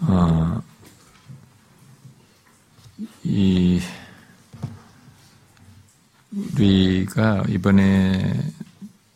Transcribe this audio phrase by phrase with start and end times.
[0.00, 0.62] 어,
[3.22, 3.80] 이
[6.32, 8.52] 우리가 이번에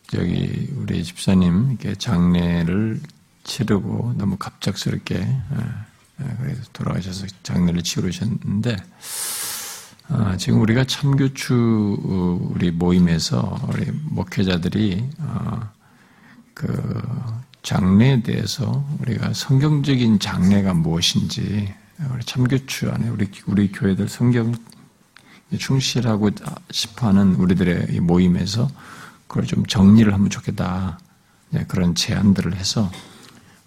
[0.07, 3.01] 저기 우리 집사님 이렇게 장례를
[3.43, 8.77] 치르고 너무 갑작스럽게 예, 예, 그래서 돌아가셔서 장례를 치르셨는데
[10.09, 15.78] 아, 지금 우리가 참교추 우리 모임에서 우리 목회자들이 어, 그
[17.69, 21.71] 장례에 대해서 우리가 성경적인 장례가 무엇인지
[22.11, 24.55] 우리 참교추 안에 우리 우리 교회들 성경
[25.55, 26.31] 충실하고
[26.71, 28.67] 싶어하는 우리들의 모임에서
[29.27, 30.97] 그걸 좀 정리를 하면 좋겠다
[31.51, 32.91] 네, 그런 제안들을 해서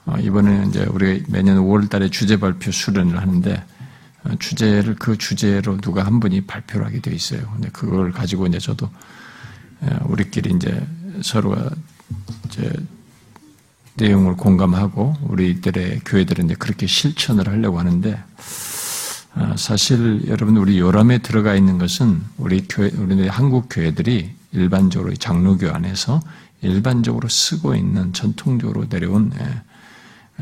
[0.05, 3.65] 어, 이번에 이제 우리 매년 5월달에 주제 발표 수련을 하는데
[4.25, 7.49] 어, 주제를 그 주제로 누가 한 분이 발표를 하게 돼 있어요.
[7.53, 8.91] 근데 그걸 가지고 이제 저도
[10.07, 10.85] 우리끼리 이제
[11.23, 11.71] 서로가
[12.47, 12.73] 이제
[13.95, 18.23] 내용을 공감하고 우리들의 교회들은 이제 그렇게 실천을 하려고 하는데
[19.35, 25.71] 아, 사실 여러분 우리 요람에 들어가 있는 것은 우리 교회 우리 한국 교회들이 일반적으로 장로교
[25.71, 26.21] 안에서
[26.61, 29.63] 일반적으로 쓰고 있는 전통적으로 내려온 예,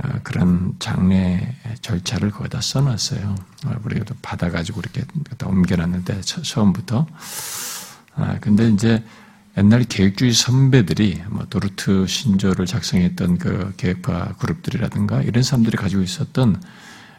[0.03, 3.35] 아, 그런 장례 절차를 거기다 써놨어요.
[3.67, 5.05] 아, 우리가 받아가지고 이렇게
[5.45, 7.07] 옮겨놨는데 처음부터.
[8.41, 9.03] 근데 이제
[9.59, 16.63] 옛날 계획주의 선배들이 뭐 도르트 신조를 작성했던 그 계획파 그룹들이라든가 이런 사람들이 가지고 있었던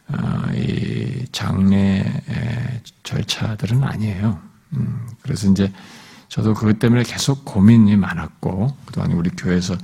[0.08, 2.04] 어, 이 장례
[3.04, 4.40] 절차들은 아니에요.
[4.74, 5.72] 음, 그래서 이제
[6.30, 9.78] 저도 그것 때문에 계속 고민이 많았고 그동안 우리 교회에서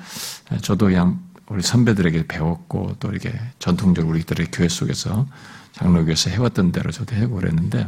[0.61, 5.27] 저도 그냥 우리 선배들에게 배웠고 또 이렇게 전통적으로 우리들의 교회 속에서
[5.73, 7.87] 장로교에서 해왔던 대로 저도 해고 그랬는데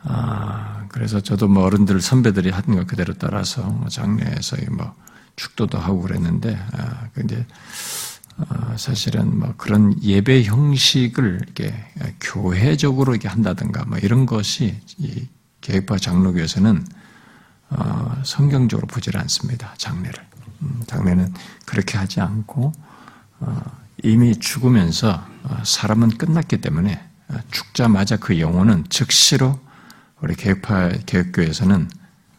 [0.00, 4.94] 아, 그래서 저도 뭐 어른들 선배들이 하는 거 그대로 따라서 뭐 장례에서 뭐
[5.34, 7.44] 축도도 하고 그랬는데, 아, 근데
[8.36, 11.74] 아, 사실은 뭐 그런 예배 형식을 이렇게
[12.20, 15.26] 교회적으로 이렇게 한다든가 뭐 이런 것이 이
[15.62, 16.86] 계획파 장로교에서는
[17.70, 19.74] 어, 성경적으로 보질 않습니다.
[19.76, 20.24] 장례를.
[20.62, 21.34] 음, 장례는
[21.66, 22.70] 그렇게 하지 않고
[23.40, 23.62] 어,
[24.04, 29.63] 이미 죽으면서 어, 사람은 끝났기 때문에 어, 죽자마자 그 영혼은 즉시로
[30.20, 31.88] 우리 개혁파 개혁교에서는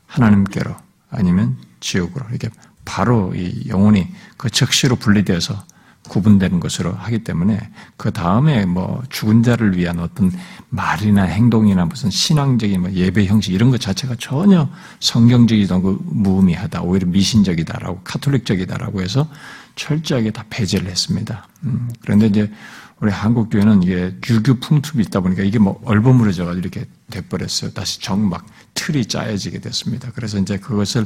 [0.07, 0.75] 하나님께로
[1.09, 2.49] 아니면 지옥으로 이렇게
[2.83, 5.63] 바로 이 영혼이 그 즉시로 분리되어서
[6.09, 10.31] 구분되는 것으로 하기 때문에 그 다음에 뭐 죽은 자를 위한 어떤
[10.69, 14.69] 말이나 행동이나 무슨 신앙적인 뭐 예배 형식 이런 것 자체가 전혀
[14.99, 19.27] 성경적이고 무의미하다 오히려 미신적이다라고 카톨릭적이다라고 해서
[19.75, 21.47] 철저하게 다 배제를 했습니다.
[21.63, 22.51] 음, 그런데 이제
[23.01, 27.71] 우리 한국 교회는 이게 유교 풍습이 있다 보니까 이게 뭐 얼버무려져 가지고 이렇게 돼버렸어요.
[27.71, 30.11] 다시 정막 틀이 짜여지게 됐습니다.
[30.15, 31.05] 그래서 이제 그것을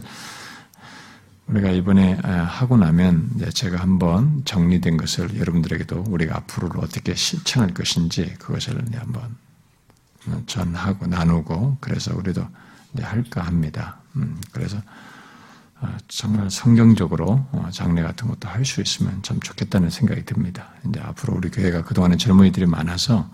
[1.47, 8.35] 우리가 이번에 하고 나면 이제 제가 한번 정리된 것을 여러분들에게도 우리가 앞으로 어떻게 실천할 것인지
[8.38, 9.35] 그것을 이제 한번
[10.45, 12.47] 전하고 나누고 그래서 우리도
[12.94, 13.97] 이제 할까 합니다.
[14.16, 14.81] 음, 그래서 어,
[16.07, 20.69] 정말 성경적으로 어, 장례 같은 것도 할 수 있으면 참 좋겠다는 생각이 듭니다.
[20.88, 23.29] 이제 앞으로 우리 교회가 그동안에 젊은이들이 많아서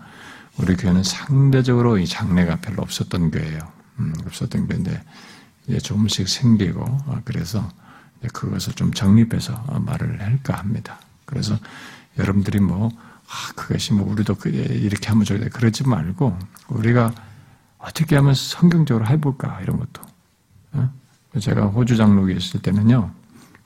[0.58, 3.58] 우리 교회는 상대적으로 이 장례가 별로 없었던 교회예요.
[3.98, 5.02] 음, 없었던 교회인데
[5.66, 7.68] 이제 조금씩 생기고 어, 그래서
[8.32, 10.98] 그것을 좀 정립해서 말을 할까 합니다.
[11.24, 11.58] 그래서
[12.18, 12.90] 여러분들이 뭐
[13.28, 17.12] 아, 그것이 뭐 우리도 이렇게 하면 좋겠다 그러지 말고 우리가
[17.78, 20.02] 어떻게 하면 성경적으로 해볼까 이런 것도
[21.40, 23.12] 제가 호주 장로에 있을 때는요,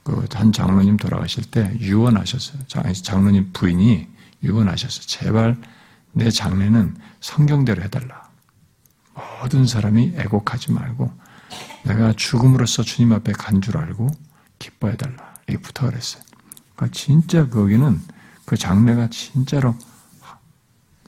[0.03, 2.63] 그 한 장로님 돌아가실 때 유언하셨어요.
[3.03, 4.07] 장로님 부인이
[4.43, 5.05] 유언하셨어요.
[5.05, 5.57] 제발
[6.13, 8.29] 내 장례는 성경대로 해달라.
[9.41, 11.11] 모든 사람이 애곡하지 말고
[11.83, 14.09] 내가 죽음으로써 주님 앞에 간 줄 알고
[14.59, 15.35] 기뻐해달라.
[15.47, 16.23] 이렇게 부탁을 했어요.
[16.75, 18.01] 그러니까 진짜 거기는
[18.45, 19.75] 그 장례가 진짜로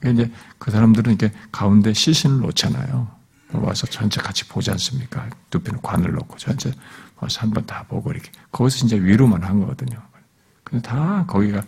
[0.06, 3.08] 이제 그 사람들은 이렇게 가운데 시신을 놓잖아요.
[3.52, 5.28] 와서 전체 같이 보지 않습니까?
[5.50, 6.72] 두편는 관을 놓고 전체
[7.20, 10.02] 와서 한 번 다 보고 이렇게 거기서 이제 위로만 한 거거든요.
[10.64, 11.62] 근데 다 거기가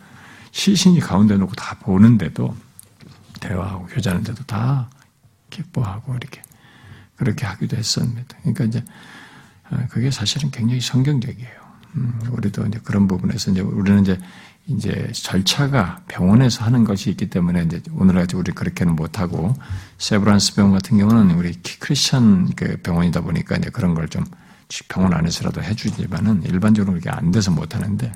[0.51, 2.57] 시신이 가운데 놓고 다 보는데도
[3.41, 4.89] 대화하고 교제하는데도 다
[5.51, 6.43] 기뻐하고 이렇게
[7.17, 8.37] 그렇게 하기도 했습니다.
[8.43, 8.85] 그러니까 이제
[9.71, 11.67] 아, 그게 사실은 굉장히 성경적이에요.
[11.97, 14.19] 음, 우리도 이제 그런 부분에서 이제 우리는 이제
[14.69, 19.55] 이제 절차가 병원에서 하는 것이 있기 때문에 이제 오늘까지 우리 그렇게는 못하고
[19.99, 24.25] 세브란스 병원 같은 경우는 우리 크리스천 그 병원이다 보니까 이제 그런 걸 좀
[24.89, 28.13] 병원 안에서라도 해주지만은 일반적으로 이게 안 돼서 못 하는데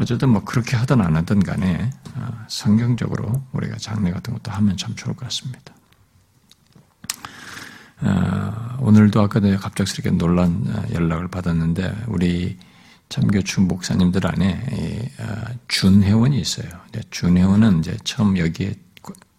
[0.00, 4.94] 어쨌든 뭐 그렇게 하든 안 하든 간에 어, 성경적으로 우리가 장례 같은 것도 하면 참
[4.94, 5.74] 좋을 것 같습니다.
[8.00, 12.58] 어, 오늘도 아까 갑작스럽게 놀란 어, 연락을 받았는데 우리
[13.08, 15.01] 참교추 목사님들 안에 아,
[15.68, 16.68] 준회원이 있어요.
[17.10, 18.74] 준회원은 이제 처음 여기에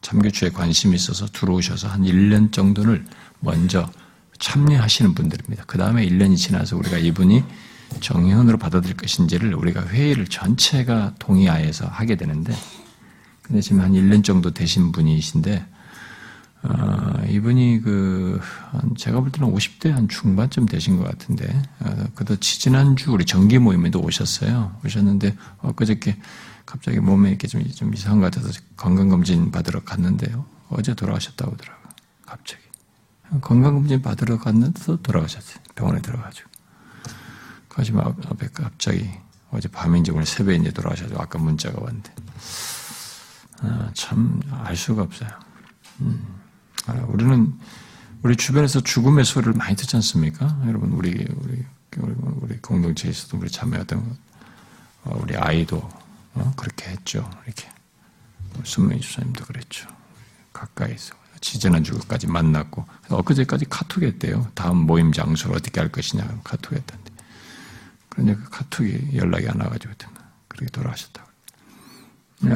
[0.01, 3.05] 참교추에 관심이 있어서 들어오셔서 한 1년 정도를
[3.39, 3.89] 먼저
[4.39, 5.63] 참여하시는 분들입니다.
[5.65, 7.43] 그 다음에 1년이 지나서 우리가 이분이
[8.01, 12.53] 정회원으로 받아들일 것인지를 우리가 회의를 전체가 동의하에서 하게 되는데,
[13.41, 15.65] 근데 지금 한 1년 정도 되신 분이신데,
[16.63, 18.39] 어, 이분이 그,
[18.97, 23.99] 제가 볼 때는 50대 한 중반쯤 되신 것 같은데, 어, 그도 지지난주 우리 정기 모임에도
[23.99, 24.79] 오셨어요.
[24.85, 26.17] 오셨는데, 엊그저께
[26.65, 30.45] 갑자기 몸에 이렇게 좀, 좀 이상한 것 같아서 건강검진 받으러 갔는데요.
[30.69, 31.89] 어제 돌아가셨다고 하더라고요.
[32.25, 32.61] 갑자기.
[33.41, 35.61] 건강검진 받으러 갔는데도 돌아가셨어요.
[35.75, 36.49] 병원에 들어가지고.
[37.67, 39.09] 가지마 앞에 갑자기
[39.51, 42.13] 어제 밤인지 오늘 새벽인지 돌아가셔서 아까 문자가 왔는데.
[43.61, 45.29] 아, 참, 알 수가 없어요.
[46.01, 46.42] 음.
[46.87, 47.53] 아, 우리는
[48.23, 50.61] 우리 주변에서 죽음의 소리를 많이 듣지 않습니까?
[50.65, 51.65] 여러분, 우리, 우리,
[51.97, 54.17] 우리 공동체에서도 우리 참여했던
[55.05, 55.77] 어, 우리 아이도
[56.35, 56.53] 어?
[56.55, 57.29] 그렇게 했죠.
[57.45, 57.69] 이렇게.
[58.63, 59.87] 순명희 주사님도 그랬죠.
[60.53, 61.15] 가까이서.
[61.41, 64.51] 지지난 주까지 만났고, 엊그제까지 카톡했대요.
[64.53, 67.11] 다음 모임 장소를 어떻게 할 것이냐, 카톡했던데.
[68.07, 69.93] 그런데 그 카톡이 연락이 안 와가지고,
[70.47, 71.29] 그렇게 돌아가셨다고.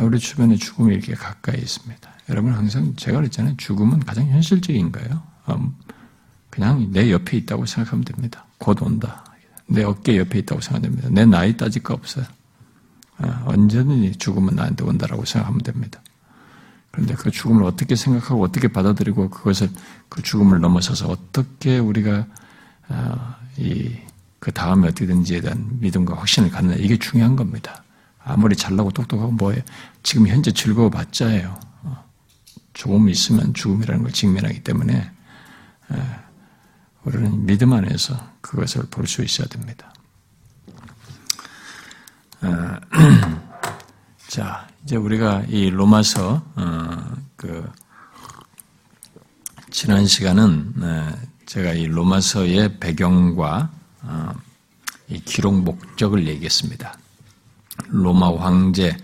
[0.01, 2.16] 우리 주변에 죽음이 이렇게 가까이 있습니다.
[2.29, 3.55] 여러분 항상 제가 그랬잖아요.
[3.57, 5.23] 죽음은 가장 현실적인 거예요.
[5.49, 5.73] 음,
[6.49, 8.45] 그냥 내 옆에 있다고 생각하면 됩니다.
[8.57, 9.23] 곧 온다.
[9.67, 11.09] 내 어깨 옆에 있다고 생각하면 됩니다.
[11.11, 12.25] 내 나이 따질 거 없어요.
[13.19, 16.01] 아, 언제든지 죽음은 나한테 온다라고 생각하면 됩니다.
[16.91, 19.69] 그런데 그 죽음을 어떻게 생각하고 어떻게 받아들이고 그것을
[20.09, 22.25] 그 죽음을 넘어서서 어떻게 우리가
[22.89, 27.83] 아, 이그 다음에 어떻게든지에 대한 믿음과 확신을 갖느냐 이게 중요한 겁니다.
[28.23, 29.61] 아무리 잘나고 똑똑하고 뭐예요?
[30.03, 31.66] 지금 현재 즐거워 봤자예요.
[32.77, 35.11] 조금 있으면 죽음이라는 걸 직면하기 때문에
[37.03, 39.91] 우리는 믿음 안에서 그것을 볼 수 있어야 됩니다.
[44.29, 47.67] 자, 이제 우리가 이 로마서 어, 그
[49.71, 50.75] 지난 시간은
[51.47, 53.71] 제가 이 로마서의 배경과
[54.03, 54.33] 어,
[55.07, 56.95] 이 기록 목적을 얘기했습니다.
[57.87, 58.95] 로마 황제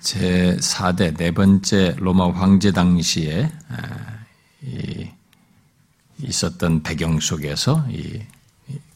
[0.00, 3.50] 제 4대 네 번째 로마 황제 당시에
[6.18, 8.20] 있었던 배경 속에서 이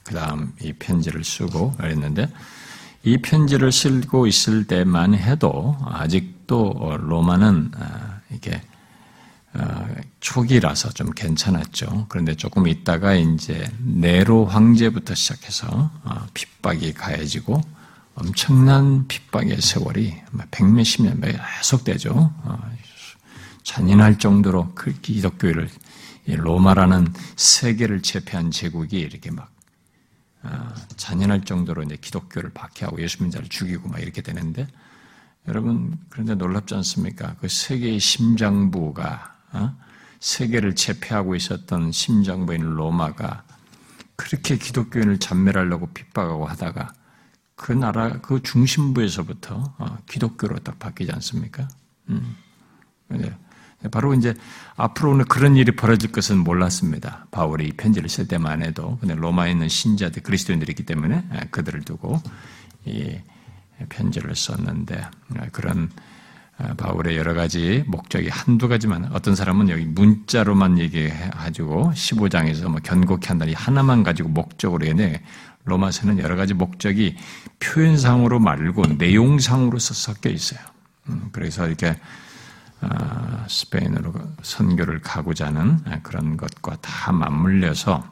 [0.05, 2.29] 그다음 이 편지를 쓰고 그랬는데
[3.05, 8.61] 이 편지를 쓰고 있을 때만 해도 아직도 로마는 아, 이게
[9.53, 9.87] 아,
[10.21, 12.07] 초기라서 좀 괜찮았죠.
[12.09, 17.61] 그런데 조금 있다가 이제 네로 황제부터 시작해서 아, 핍박이 가해지고
[18.15, 20.15] 엄청난 핍박의 세월이
[20.51, 22.13] 백몇십 년 계속되죠.
[22.15, 22.71] 어,
[23.63, 25.69] 잔인할 정도로 그 기독교를
[26.27, 29.51] 로마라는 세계를 제패한 제국이 이렇게 막
[30.43, 34.67] 어, 잔인할 정도로 이제 기독교를 박해하고 예수 님자를 죽이고 막 이렇게 되는데
[35.49, 37.35] 여러분 그런데 놀랍지 않습니까?
[37.41, 39.77] 그 세계의 심장부가 어?
[40.21, 43.45] 세계를 제패하고 있었던 심장부인 로마가
[44.17, 46.93] 그렇게 기독교인을 잔멸하려고 핍박하고 하다가
[47.57, 51.69] 그 나라 그 중심부에서부터 어, 기독교로 딱 바뀌지 않습니까?
[52.09, 52.37] 음.
[53.09, 53.37] 네.
[53.91, 54.35] 바로 이제
[54.77, 57.27] 앞으로는 그런 일이 벌어질 것은 몰랐습니다.
[57.31, 61.83] 바울이 이 편지를 쓸 때만 해도 근데 로마에 있는 신자들 그리스도인들이 있기 때문에 예, 그들을
[61.83, 62.21] 두고
[62.87, 63.19] 이
[63.91, 65.05] 편지를 썼는데
[65.37, 65.91] 예, 그런
[66.57, 72.81] 어, 바울의 여러 가지 목적이 한두 가지만 어떤 사람은 여기 문자로만 얘기해 가지고 15장에서 뭐
[72.83, 75.21] 견고케 한다니 하나만 가지고 목적으로 얘네
[75.65, 77.17] 로마서는 여러 가지 목적이
[77.59, 80.61] 표현상으로 말고 내용상으로 섞여 있어요.
[81.09, 81.99] 음, 그래서 이렇게
[82.81, 88.11] 아, 스페인으로 선교를 가고자 하는 그런 것과 다 맞물려서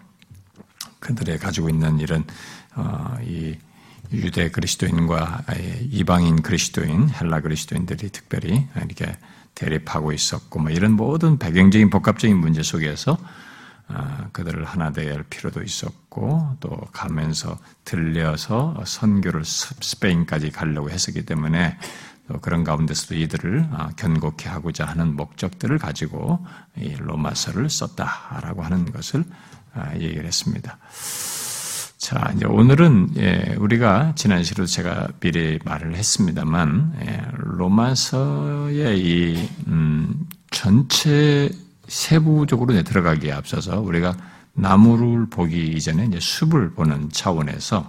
[0.98, 2.24] 그들의 가지고 있는 이런
[2.74, 3.56] 어, 이
[4.12, 5.44] 유대 그리스도인과
[5.90, 9.16] 이방인 그리스도인, 헬라 그리스도인들이 특별히 이렇게
[9.54, 13.26] 대립하고 있었고, 뭐 이런 모든 배경적인 복합적인 문제 속에서 아,
[14.32, 21.76] 그들을 하나 되어야 필요도 있었고 또 가면서 들려서 선교를 스페인까지 가려고 했었기 때문에
[22.28, 26.44] 또 그런 가운데서도 이들을 아, 견고케 하고자 하는 목적들을 가지고
[26.76, 29.24] 이 로마서를 썼다라고 하는 것을
[29.74, 30.78] 아, 얘기를 했습니다.
[31.98, 40.28] 자, 이제 오늘은 예, 우리가 지난 시로 제가 미리 말을 했습니다만 예, 로마서의 이 음,
[40.50, 41.48] 전체
[41.92, 44.16] 세부적으로 들어가기에 앞서서 우리가
[44.54, 47.88] 나무를 보기 이전에 이제 숲을 보는 차원에서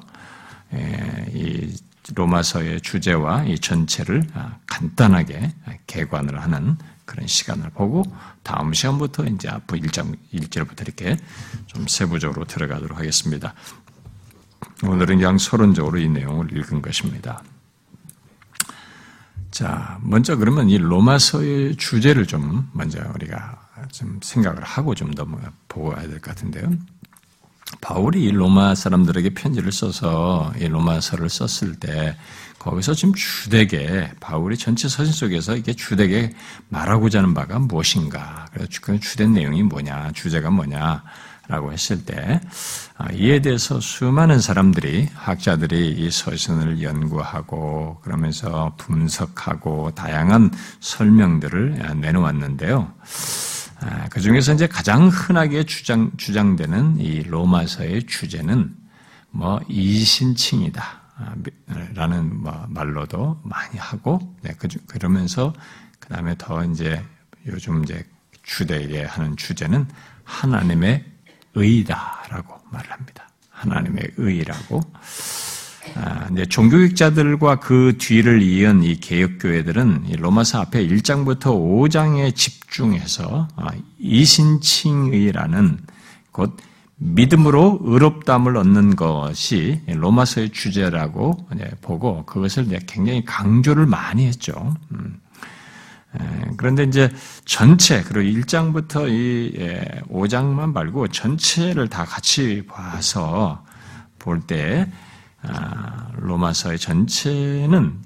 [0.73, 1.73] 예, 이
[2.13, 5.53] 로마서의 주제와 이 전체를 아, 간단하게
[5.87, 8.03] 개관을 하는 그런 시간을 보고
[8.43, 11.17] 다음 시간부터 이제 앞으로 1장 1절부터 이렇게
[11.67, 13.53] 좀 세부적으로 들어가도록 하겠습니다.
[14.83, 17.41] 오늘은 그냥 서론적으로 이 내용을 읽은 것입니다.
[19.49, 25.25] 자, 먼저 그러면 이 로마서의 주제를 좀 먼저 우리가 좀 생각을 하고 좀 더
[25.67, 26.71] 보고 가야 될 것 같은데요.
[27.81, 32.15] 바울이 로마 사람들에게 편지를 써서 이 로마서를 썼을 때
[32.59, 36.33] 거기서 지금 주되게 바울이 전체 서신 속에서 이게 주되게
[36.69, 38.45] 말하고자 하는 바가 무엇인가?
[38.53, 40.11] 그래서 그 주된 내용이 뭐냐?
[40.13, 41.03] 주제가 뭐냐?
[41.49, 42.39] 라고 했을 때
[42.97, 52.93] 아, 이에 대해서 수많은 사람들이 학자들이 이 서신을 연구하고 그러면서 분석하고 다양한 설명들을 내놓았는데요.
[53.85, 58.73] 아, 그 중에서 이제 가장 흔하게 주장, 주장되는 이 로마서의 주제는
[59.29, 61.01] 뭐 이신칭이다.
[61.15, 61.35] 아,
[61.93, 65.53] 라는 뭐 말로도 많이 하고, 네, 그 그러면서
[65.99, 67.03] 그 다음에 더 이제
[67.45, 68.05] 요즘 이제
[68.43, 69.87] 주되게 하는 주제는
[70.23, 71.03] 하나님의
[71.53, 73.27] 의다라고 말을 합니다.
[73.49, 74.81] 하나님의 의라고.
[75.95, 83.67] 아, 이제 종교학자들과 그 뒤를 이은 이 개혁교회들은 이 로마서 앞에 1장부터 5장에 집중해서 아,
[83.99, 85.79] 이신칭의라는
[86.31, 86.57] 곧
[86.97, 91.47] 믿음으로 의롭담을 얻는 것이 로마서의 주제라고
[91.81, 94.75] 보고 그것을 굉장히 강조를 많이 했죠.
[94.91, 95.19] 음.
[96.57, 97.09] 그런데 이제
[97.43, 99.57] 전체 그리고 1장부터 이
[100.09, 103.65] 5장만 말고 전체를 다 같이 봐서
[104.19, 105.02] 볼때 아,
[106.17, 108.01] 로마서의 전체는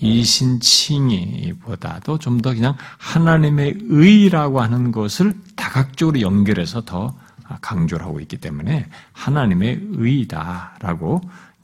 [0.00, 7.16] 이신칭이보다도 좀 더 그냥 하나님의 의라고 하는 것을 다각적으로 연결해서 더
[7.60, 11.20] 강조를 하고 있기 때문에 하나님의 의다라고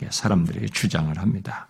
[0.09, 1.67] 사람들이 주장을 합니다.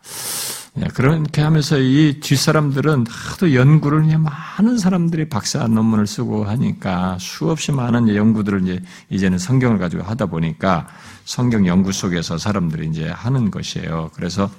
[0.78, 8.14] 예, 그렇게 하면서 이 뒷사람들은 하도 연구를 많은 사람들이 박사 논문을 쓰고 하니까 수없이 많은
[8.14, 10.86] 연구들을 이제 이제는 성경을 가지고 하다 보니까
[11.24, 14.10] 성경 연구 속에서 사람들이 이제 하는 것이에요.
[14.14, 14.50] 그래서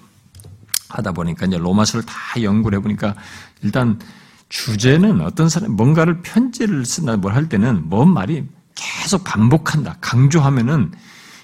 [0.89, 3.15] 하다 보니까 이제 로마서를 다 연구를 해보니까
[3.61, 3.99] 일단
[4.49, 9.97] 주제는 어떤 사람 뭔가를 편지를 쓰나 뭘 할 때는 뭔 말이 계속 반복한다.
[10.01, 10.91] 강조하면은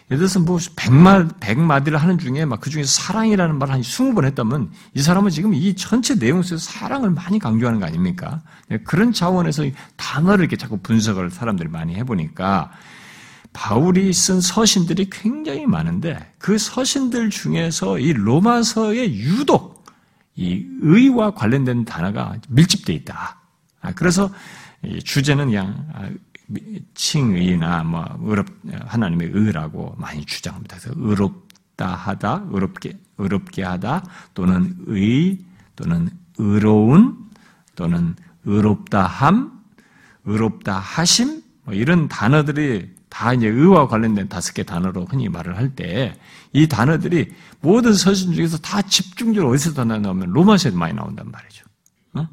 [0.09, 4.23] 예를 들어서 뭐 백마, 백마디를 하는 중에 막 그 중에서 사랑이라는 말을 한 스무 번
[4.25, 8.41] 했다면 이 사람은 지금 이 전체 내용 속에서 사랑을 많이 강조하는 거 아닙니까?
[8.69, 9.63] 네, 그런 차원에서
[9.97, 12.71] 단어를 이렇게 자꾸 분석을 사람들이 많이 해보니까
[13.57, 19.83] 바울이 쓴 서신들이 굉장히 많은데 그 서신들 중에서 이 로마서에 유독
[20.35, 23.41] 이 의와 관련된 단어가 밀집되어 있다.
[23.81, 24.29] 아, 그래서
[25.03, 26.07] 주제는 그냥 아,
[26.93, 28.47] 칭의나 뭐 의롭
[28.85, 30.77] 하나님의 의라고 많이 주장합니다.
[30.77, 34.03] 그래서 의롭다 하다, 의롭게 의롭게 하다
[34.35, 35.39] 또는 의
[35.75, 37.17] 또는 의로운
[37.75, 39.63] 또는 의롭다 함,
[40.25, 45.75] 의롭다 하심 뭐 이런 단어들이 다 이제 의와 관련된 다섯 개 단어로 흔히 말을 할
[45.75, 46.13] 때
[46.53, 51.65] 이 단어들이 모든 서신 중에서 다 집중적으로 어디서 다 나오면 로마서에 많이 나온단 말이죠.
[52.13, 52.27] 어?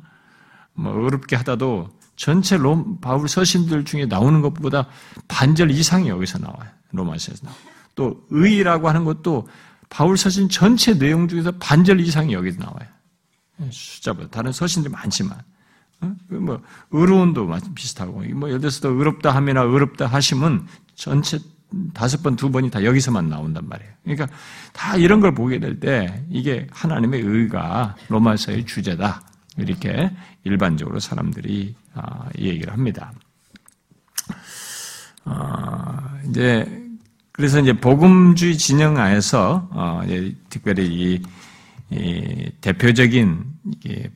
[0.74, 4.86] 뭐 어렵게 하다도 전체 롬, 바울 서신들 중에 나오는 것보다
[5.28, 6.70] 반절 이상이 여기서 나와요.
[6.92, 7.60] 로마서에서 나와요.
[7.94, 9.48] 또 의라고 하는 것도
[9.90, 12.88] 바울 서신 전체 내용 중에서 반절 이상이 여기서 나와요.
[13.70, 15.38] 숫자보다 다른 서신들 많지만
[16.28, 16.60] 뭐
[16.90, 21.38] 의로운도 비슷하고 뭐 들어서 의롭다 함이나 의롭다 하심은 전체
[21.92, 23.92] 다섯 번, 두 번이 다 여기서만 나온단 말이에요.
[24.04, 24.28] 그러니까
[24.72, 29.22] 다 이런 걸 보게 될 때 이게 하나님의 의가 로마서의 주제다.
[29.56, 30.10] 이렇게
[30.44, 33.12] 일반적으로 사람들이 아, 이 얘기를 합니다.
[35.24, 35.96] 어,
[36.28, 36.66] 이제
[37.32, 40.02] 그래서 이제 복음주의 진영 안에서 어,
[40.48, 41.22] 특별히 이, 이
[42.60, 43.44] 대표적인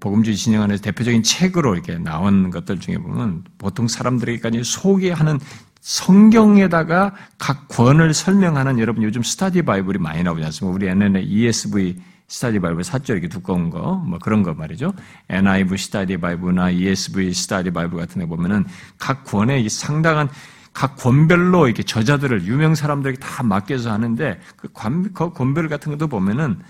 [0.01, 5.39] 복음주의 진영 안에서 대표적인 책으로 이렇게 나온 것들 중에 보면 보통 사람들에게까지 소개하는
[5.81, 10.75] 성경에다가 각 권을 설명하는 여러분 요즘 스타디 바이블이 많이 나오지 않습니까?
[10.75, 11.97] 우리 옛날에 ESV
[12.27, 14.93] Study Bible 사죠 이렇게 두꺼운 거, 뭐 그런 거 말이죠.
[15.31, 18.67] NIV 스타디 바이블이나 ESV 스타디 바이블 같은 데 보면은
[18.99, 20.29] 각 권에 상당한
[20.75, 26.09] 각 권별로 이렇게 저자들을 유명 사람들에게 다 맡겨서 하는데 그 권, 그 권별 같은 것도
[26.09, 26.65] 보면은 아,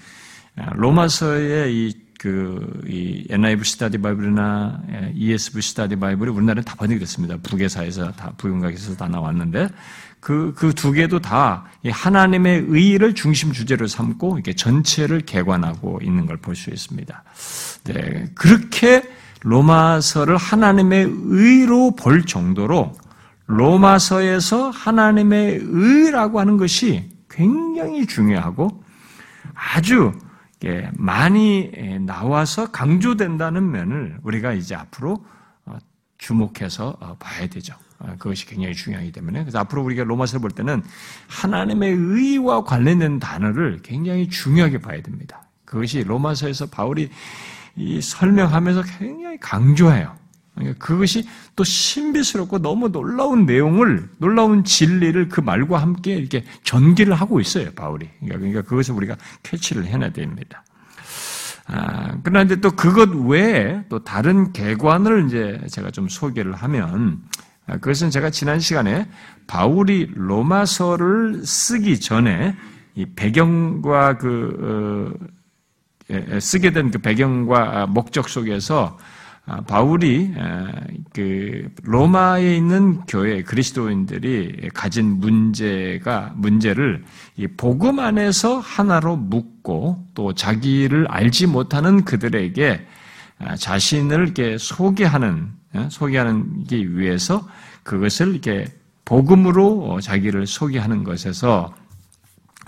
[0.74, 4.80] 로마서의 이 그, 이 NIV 스타디 바이블이나
[5.14, 7.36] ESV 스타디 바이블이 우리나라에 다 번역이 됐습니다.
[7.44, 9.68] 북외사에서 다, 북영각에서 다 나왔는데,
[10.18, 16.38] 그, 그 두 개도 다 하나님의 의를 중심 주제로 삼고 이렇게 전체를 개관하고 있는 걸
[16.38, 17.22] 볼 수 있습니다.
[17.84, 18.26] 네.
[18.34, 19.04] 그렇게
[19.42, 22.94] 로마서를 하나님의 의로 볼 정도로
[23.46, 28.82] 로마서에서 하나님의 의라고 하는 것이 굉장히 중요하고
[29.54, 30.12] 아주
[30.94, 35.24] 많이 나와서 강조된다는 면을 우리가 이제 앞으로
[35.64, 35.78] 어,
[36.18, 37.74] 주목해서 어, 봐야 되죠.
[38.00, 40.82] 아, 그것이 굉장히 중요하기 때문에 그래서 앞으로 우리가 로마서를 볼 때는
[41.28, 45.48] 하나님의 의와 관련된 단어를 굉장히 중요하게 봐야 됩니다.
[45.64, 47.10] 그것이 로마서에서 바울이
[48.00, 50.16] 설명하면서 굉장히 강조해요.
[50.58, 57.40] 그러니까 그것이 또 신비스럽고 너무 놀라운 내용을 놀라운 진리를 그 말과 함께 이렇게 전기를 하고
[57.40, 58.08] 있어요 바울이.
[58.18, 60.64] 그러니까, 그러니까 그것을 우리가 캐치를 해놔야 됩니다.
[61.66, 67.20] 아, 그런데 또 그것 외에 또 다른 개관을 이제 제가 좀 소개를 하면
[67.66, 69.06] 아, 그것은 제가 지난 시간에
[69.46, 72.56] 바울이 로마서를 쓰기 전에
[72.94, 75.14] 이 배경과 그
[76.10, 79.17] 어, 쓰게 된 그 배경과 목적 속에서 아,
[79.66, 80.34] 바울이
[81.14, 87.04] 그 로마에 있는 교회 그리스도인들이 가진 문제가 문제를
[87.56, 92.86] 복음 안에서 하나로 묶고 또 자기를 알지 못하는 그들에게
[93.40, 97.46] 아, 자신을 이렇게 소개하는 어, 소개하는기 위해서
[97.84, 98.66] 그것을 이렇게
[99.04, 101.72] 복음으로 자기를 소개하는 것에서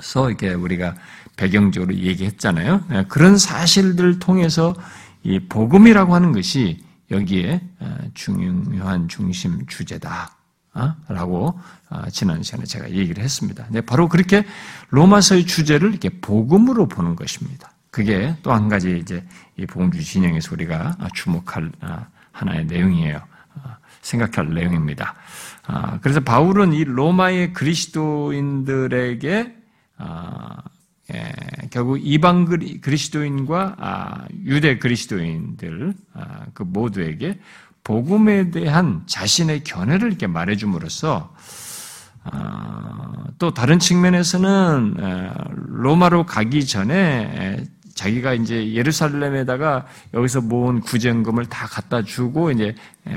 [0.01, 0.95] 서 이렇게 우리가
[1.37, 2.85] 배경적으로 얘기했잖아요.
[3.09, 4.75] 그런 사실들을 통해서
[5.23, 6.79] 이 복음이라고 하는 것이
[7.11, 10.37] 여기에 어, 중요한 중심 주제다.
[10.73, 10.95] 어?
[11.09, 11.59] 라고
[11.89, 13.67] 어, 지난 시간에 제가 얘기를 했습니다.
[13.71, 14.45] 네, 바로 그렇게
[14.91, 17.73] 로마서의 주제를 이렇게 복음으로 보는 것입니다.
[17.91, 21.73] 그게 또 한 가지 이제 이 복음주 진영에서 우리가 주목할
[22.31, 23.21] 하나의 내용이에요.
[24.01, 25.17] 생각할 내용입니다.
[26.01, 30.07] 그래서 바울은 이 로마의 그리스도인들에게 예,
[31.71, 32.47] 결국 이방
[32.81, 37.39] 그리스도인과 아, 유대 그리스도인들 아, 그 모두에게
[37.85, 41.35] 복음에 대한 자신의 견해를 이렇게 말해줌으로써
[42.25, 44.97] 아, 또 다른 측면에서는
[45.69, 47.65] 로마로 가기 전에
[47.95, 52.75] 자기가 이제 예루살렘에다가 여기서 모은 구제금을 다 갖다 주고 이제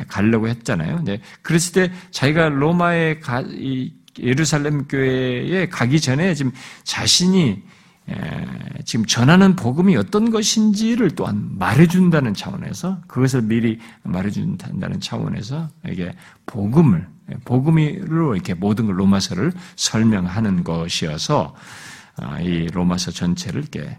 [0.10, 1.00] 가려고 했잖아요.
[1.04, 6.52] 이제 그랬을 때 자기가 로마에 가, 이 예루살렘 교회에 가기 전에 지금
[6.84, 7.64] 자신이
[8.86, 16.14] 지금 전하는 복음이 어떤 것인지를 또한 말해준다는 차원에서 그것을 미리 말해준다는 차원에서 이게
[16.46, 17.08] 복음을
[17.46, 21.56] 복음으로 이렇게 모든 걸 로마서를 설명하는 것이어서
[22.18, 23.98] 아, 이 로마서 전체를 이렇게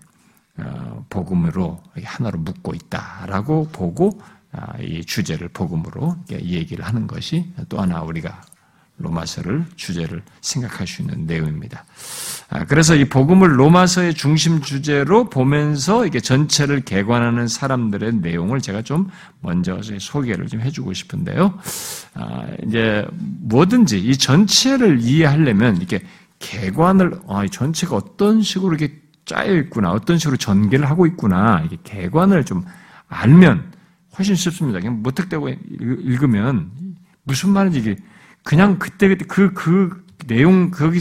[0.58, 4.20] 어, 복음으로 하나로 묶고 있다라고 보고
[4.52, 8.42] 아, 이 주제를 복음으로 얘기를 하는 것이 또 하나 우리가
[8.98, 11.84] 로마서를 주제를 생각할 수 있는 내용입니다.
[12.48, 19.08] 아, 그래서 이 복음을 로마서의 중심 주제로 보면서 이게 전체를 개관하는 사람들의 내용을 제가 좀
[19.40, 21.58] 먼저 소개를 좀 해주고 싶은데요.
[22.14, 26.02] 아, 이제 뭐든지 이 전체를 이해하려면 이렇게
[26.38, 32.44] 개관을 아, 전체가 어떤 식으로 이렇게 짜여 있구나, 어떤 식으로 전개를 하고 있구나, 이게 개관을
[32.44, 32.64] 좀
[33.08, 33.72] 알면
[34.16, 34.78] 훨씬 쉽습니다.
[34.78, 36.70] 그냥 무턱대고 읽으면
[37.24, 37.96] 무슨 말인지 이게
[38.44, 41.00] 그냥 그때 그때 그, 그 내용, 거기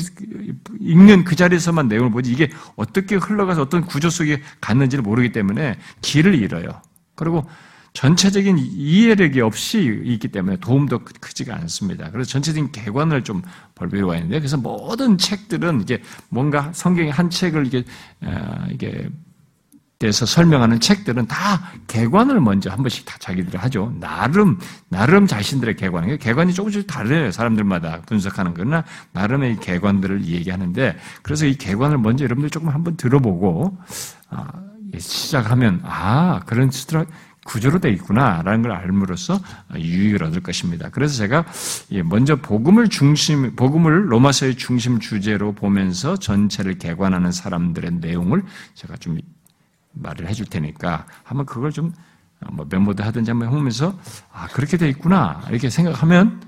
[0.80, 6.36] 읽는 그 자리에서만 내용을 보지 이게 어떻게 흘러가서 어떤 구조 속에 갔는지를 모르기 때문에 길을
[6.36, 6.82] 잃어요.
[7.16, 7.48] 그리고
[7.94, 12.10] 전체적인 이해력이 없이 있기 때문에 도움도 크지가 않습니다.
[12.10, 13.44] 그래서 전체적인 개관을 좀
[13.76, 17.84] 볼 필요가 있는데, 그래서 모든 책들은 이게 뭔가 성경의 한 책을 이게,
[18.22, 19.10] 어, 이게
[20.04, 23.94] 대해서 설명하는 책들은 다 개관을 먼저 한 번씩 다 자기들이 하죠.
[24.02, 26.18] 나름, 나름 자신들의 개관.
[26.18, 32.68] 개관이 조금씩 다르요 사람들마다 분석하는 거나 나름의 개관들을 얘기하는데 그래서 이 개관을 먼저 여러분들 조금
[32.68, 33.78] 한번 들어보고
[34.30, 34.48] 아,
[34.98, 37.06] 시작하면 아, 그런 스트라
[37.46, 39.40] 구조로 되어 있구나라는 걸 알므로써
[39.74, 40.90] 유익을 얻을 것입니다.
[40.90, 41.46] 그래서 제가
[42.04, 48.44] 먼저 복음을 중심, 복음을 로마서의 중심 주제로 보면서 전체를 개관하는 사람들의 내용을
[48.76, 49.18] 제가 좀
[49.94, 53.98] 말을 해줄 테니까 한번 그걸 좀 뭐 메모도 하든지 한번 해보면서
[54.32, 56.42] 아 그렇게 돼 있구나 이렇게 생각하면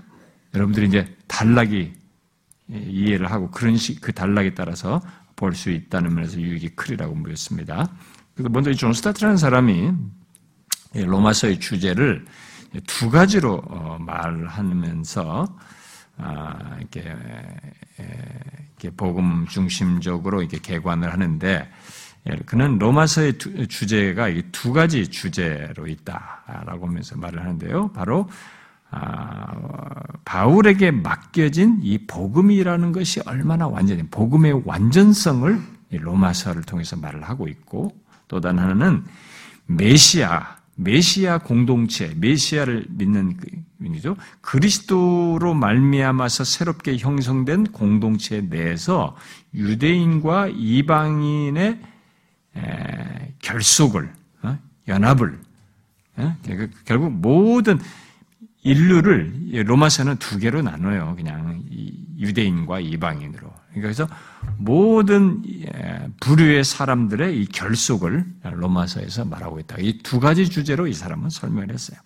[0.53, 1.93] 여러분들이 이제 단락이
[2.69, 5.01] 이해를 하고 그런 식 그 단락에 따라서
[5.35, 7.89] 볼 수 있다는 면에서 유익이 크리라고 보였습니다.
[8.33, 9.91] 그래서 먼저 이 존 스토트라는 사람이
[10.93, 12.25] 로마서의 주제를
[12.87, 15.45] 두 가지로 어, 말하면서
[16.17, 17.13] 아, 이렇게,
[18.69, 21.69] 이렇게 복음 중심적으로 이렇게 개관을 하는데 예,
[22.45, 27.91] 그는 로마서의 주제가 두 가지 주제로 있다라고 하면서 말을 하는데요.
[27.93, 28.27] 바로
[28.89, 35.59] 아, 바울에게 맡겨진 이 복음이라는 것이 얼마나 완전히 복음의 완전성을
[35.91, 37.95] 로마서를 통해서 말을 하고 있고
[38.27, 39.03] 또 다른 하나는
[39.67, 43.37] 메시아 메시아 공동체, 메시아를 믿는
[43.79, 44.15] 의미죠.
[44.41, 49.15] 그 그리스도로 말미암아서 새롭게 형성된 공동체 내에서
[49.53, 51.79] 유대인과 이방인의
[53.41, 54.11] 결속을
[54.43, 54.57] 어?
[54.87, 55.39] 연합을
[56.45, 57.79] 그 결국 모든
[58.63, 61.13] 인류를 로마서는 두 개로 나눠요.
[61.15, 61.63] 그냥
[62.17, 63.53] 유대인과 이방인으로.
[63.73, 64.07] 그래서
[64.57, 69.75] 모든 예, 부류의 사람들의 이 결속을 로마서에서 말하고 있다.
[69.79, 71.99] 이 두 가지 주제로 이 사람은 설명을 했어요.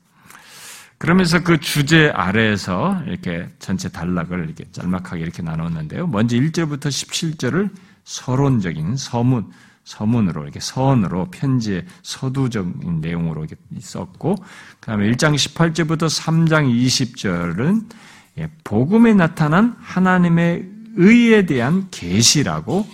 [0.97, 6.07] 그러면서 그 주제 아래에서 이렇게 전체 단락을 이렇게 짤막하게 이렇게 나눴는데요.
[6.07, 7.69] 먼저 1절부터 17절을
[8.03, 9.49] 서론적인 서문,
[9.89, 13.47] 서문으로 이렇게 서원으로 편지의 서두적인 내용으로
[13.79, 17.89] 썼고, 그 다음에 1장 18절부터 3장 20절은
[18.37, 22.87] 예, 복음에 나타난 하나님의 의에 대한 계시라고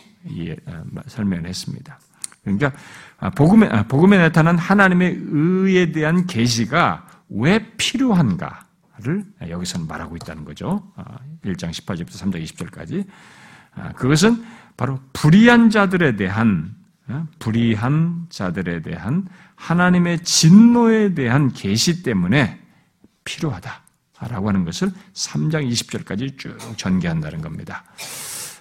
[0.68, 2.00] 어, 설명을 했습니다.
[2.44, 2.72] 그러니까
[3.18, 10.94] 아, 복음에 아, 복음에 나타난 하나님의 의에 대한 계시가 왜 필요한가를 여기서는 말하고 있다는 거죠.
[11.44, 13.06] 1장 18절부터 3장 20절까지.
[13.96, 14.46] 그것은
[14.78, 16.85] 바로 불의한 자들에 대한 어,
[17.40, 22.60] 불의한 자들에 대한 하나님의 진노에 대한 계시 때문에
[23.24, 27.84] 필요하다라고 하는 것을 3장 20절까지 쭉 전개한다는 겁니다.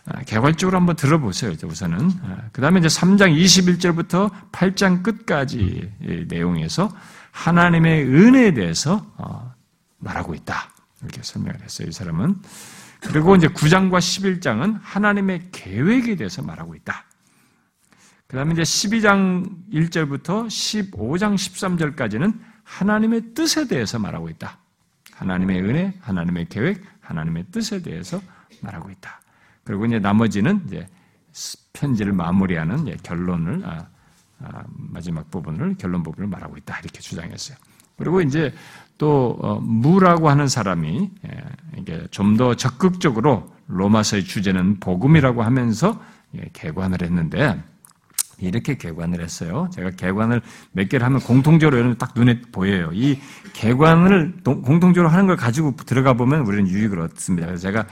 [0.07, 1.52] 아, 개괄적으로 한번 들어보세요.
[1.64, 5.90] 우선은 아, 그 다음에 이제 3장 21절부터 8장 끝까지
[6.28, 6.94] 내용에서
[7.30, 9.52] 하나님의 은혜에 대해서 어,
[9.98, 10.70] 말하고 있다
[11.02, 11.88] 이렇게 설명을 했어요.
[11.88, 12.37] 이 사람은
[13.00, 17.04] 그리고 이제 9장과 11장은 하나님의 계획에 대해서 말하고 있다.
[18.35, 24.59] 그 다음에 이제 12장 1절부터 15장 13절까지는 하나님의 뜻에 대해서 말하고 있다.
[25.12, 28.20] 하나님의 은혜, 하나님의 계획, 하나님의 뜻에 대해서
[28.61, 29.20] 말하고 있다.
[29.62, 30.85] 그리고 이제 나머지는 이제
[31.75, 33.87] 편지를 마무리하는 결론을, 아,
[34.40, 36.81] 아, 마지막 부분을, 결론 부분을 말하고 있다.
[36.81, 37.57] 이렇게 주장했어요.
[37.97, 38.53] 그리고 이제
[38.99, 41.44] 또, 어, 무라고 하는 사람이, 예,
[41.79, 46.03] 이게 좀 더 적극적으로 로마서의 주제는 복음이라고 하면서
[46.35, 47.62] 예, 개관을 했는데,
[48.38, 49.68] 이렇게 개관을 했어요.
[49.73, 50.42] 제가 개관을
[50.73, 52.90] 몇 개를 하면 공통적으로 여러분 딱 눈에 보여요.
[52.92, 53.18] 이
[53.53, 57.47] 개관을 공통적으로 하는 걸 가지고 들어가 보면 우리는 유익을 얻습니다.
[57.47, 57.87] 그래서 제가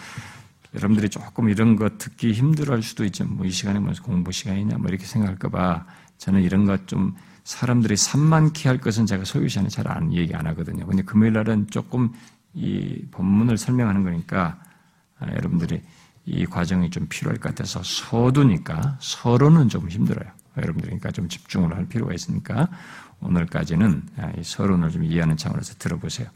[0.74, 3.24] 여러분들이 조금 이런 거 듣기 힘들어 할 수도 있죠.
[3.24, 5.84] 뭐 이 시간에 무슨 공부 시간이냐 뭐 이렇게 생각할까봐
[6.18, 10.46] 저는 이런 것 좀 사람들이 산만케 할 것은 제가 소유 시간에 잘 안 얘기 안
[10.46, 10.86] 하거든요.
[10.86, 12.12] 근데 금요일 날은 조금
[12.54, 14.58] 이 본문을 설명하는 거니까
[15.18, 15.82] 아, 여러분들이
[16.24, 20.30] 이 과정이 좀 필요할 것 같아서 서두니까 서로는 좀 힘들어요.
[20.56, 22.68] 여러분들 그러니까 좀 집중을 할 필요가 있으니까
[23.20, 26.28] 오늘까지는 아, 이 서론을 좀 이해하는 차원에서 들어보세요.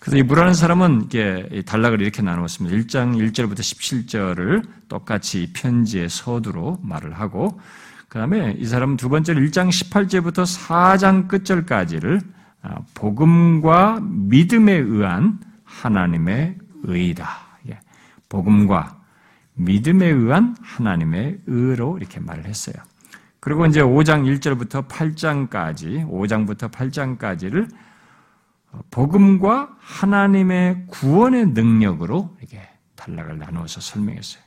[0.00, 2.76] 그래서 이 무라는 사람은 이게 단락을 이렇게 나누었습니다.
[2.76, 7.60] 1장 1절부터 17절을 똑같이 편지의 서두로 말을 하고
[8.08, 12.20] 그 다음에 이 사람은 두 번째로 1장 18절부터 4장 끝절까지를
[12.62, 17.58] 아, 복음과 믿음에 의한 하나님의 의다.
[17.68, 17.78] 예.
[18.28, 19.03] 복음과
[19.54, 22.76] 믿음에 의한 하나님의 의로 이렇게 말을 했어요.
[23.40, 27.68] 그리고 이제 5장 1절부터 8장까지, 5장부터 8장까지를
[28.90, 34.42] 복음과 하나님의 구원의 능력으로 이렇게 단락을 나누어서 설명했어요.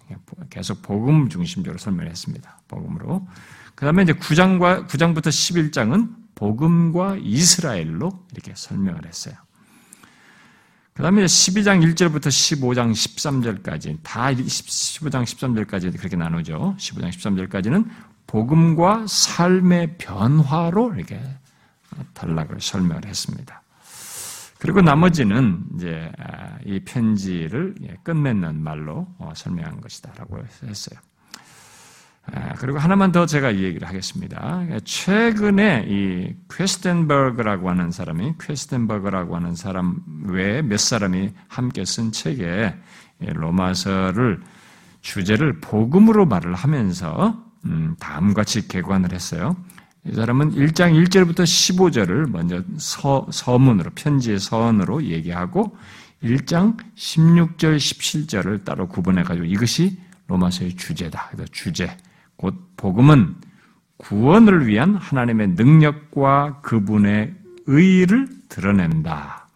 [0.50, 2.60] 계속 복음 중심적으로 설명 했습니다.
[2.67, 3.28] 복음으로.
[3.76, 9.36] 그 다음에 이제 9장과, 9장부터 11장은 복음과 이스라엘로 이렇게 설명을 했어요.
[10.97, 16.75] 그 다음에 12장 1절부터 15장 13절까지, 다 15장 13절까지 그렇게 나누죠.
[16.79, 17.88] 15장 13절까지는
[18.25, 21.21] 복음과 삶의 변화로 이렇게
[22.15, 23.62] 단락을 설명을 했습니다.
[24.57, 26.12] 그리고 나머지는 이제
[26.65, 30.99] 이 편지를 끝맺는 말로 어, 설명한 것이다라고 했어요.
[32.59, 34.63] 그리고 하나만 더 제가 이 얘기를 하겠습니다.
[34.83, 42.75] 최근에 이 퀘스텐버그라고 하는 사람이 퀘스텐버그라고 하는 사람 외에 몇 사람이 함께 쓴 책에
[43.19, 44.41] 로마서를
[45.01, 49.55] 주제를 복음으로 말을 하면서 음, 다음과 같이 개관을 했어요.
[50.05, 55.77] 이 사람은 1장 1절부터 15절을 먼저 서, 서문으로 편지의 서원으로 얘기하고
[56.23, 61.29] 1장 16절 17절을 따로 구분해 가지고 이것이 로마서의 주제다.
[61.31, 61.95] 그래서 주제
[62.38, 63.36] 곧 복음은
[63.97, 67.34] 구원을 위한 하나님의 능력과 그분의
[67.65, 69.47] 의를 드러낸다.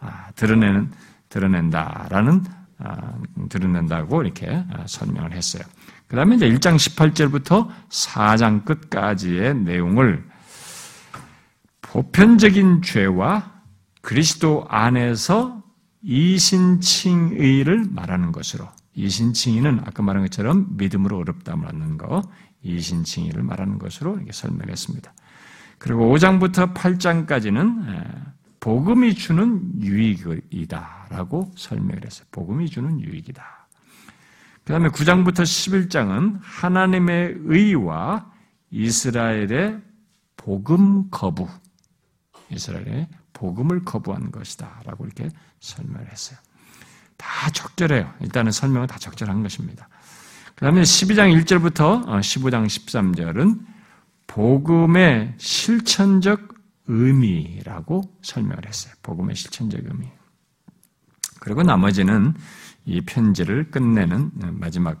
[0.00, 0.90] 아, 드러내는
[1.28, 2.44] 드러낸다라는
[2.78, 3.14] 아,
[3.48, 5.62] 드러낸다고 이렇게 아, 설명을 했어요.
[6.06, 10.24] 그 다음에 이제 1장 18절부터 4장 끝까지의 내용을
[11.82, 13.52] 보편적인 죄와
[14.00, 15.62] 그리스도 안에서
[16.02, 22.22] 이신칭의를 말하는 것으로 이신칭의는 아까 말한 것처럼 믿음으로 어렵다 말하는 거
[22.62, 25.12] 이신칭의를 말하는 것으로 설명했습니다.
[25.78, 32.26] 그리고 5장부터 8장까지는 복음이 주는 유익이다라고 설명을 했어요.
[32.30, 33.42] 복음이 주는 유익이다.
[34.64, 38.30] 그 다음에 9장부터 11장은 하나님의 의와
[38.70, 39.80] 이스라엘의
[40.36, 41.48] 복음 거부,
[42.50, 44.82] 이스라엘의 복음을 거부한 것이다.
[44.84, 46.38] 라고 이렇게 설명을 했어요.
[47.20, 48.10] 다 적절해요.
[48.20, 49.88] 일단은 설명은 다 적절한 것입니다.
[50.54, 53.60] 그 다음에 12장 1절부터 15장 어, 13절은
[54.26, 56.54] 복음의 실천적
[56.86, 58.94] 의미라고 설명을 했어요.
[59.02, 60.06] 복음의 실천적 의미.
[61.40, 62.34] 그리고 나머지는
[62.86, 64.98] 이 편지를 끝내는 마지막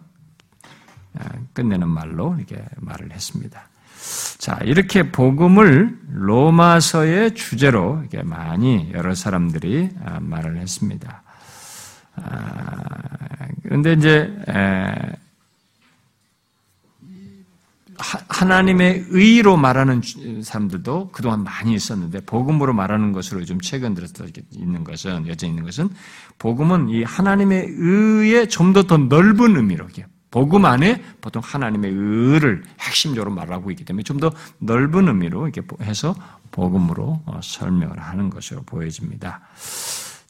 [1.18, 3.68] 아, 끝내는 말로 이렇게 말을 했습니다.
[4.38, 11.22] 자, 이렇게 복음을 로마서의 주제로 이렇게 많이 여러 사람들이 아, 말을 했습니다.
[12.22, 12.82] 아,
[13.62, 14.34] 그런데 이제
[18.28, 20.00] 하나님의 의로 말하는
[20.42, 25.90] 사람들도 그동안 많이 있었는데 복음으로 말하는 것으로 좀 최근 들어서 있는 것은 여전히 있는 것은
[26.38, 29.86] 복음은 이 하나님의 의에 좀 더 더 넓은 의미로
[30.30, 36.14] 복음 안에 보통 하나님의 의를 핵심적으로 말하고 있기 때문에 좀 더 넓은 의미로 이렇게 해서
[36.52, 39.40] 복음으로 어, 설명을 하는 것으로 보여집니다.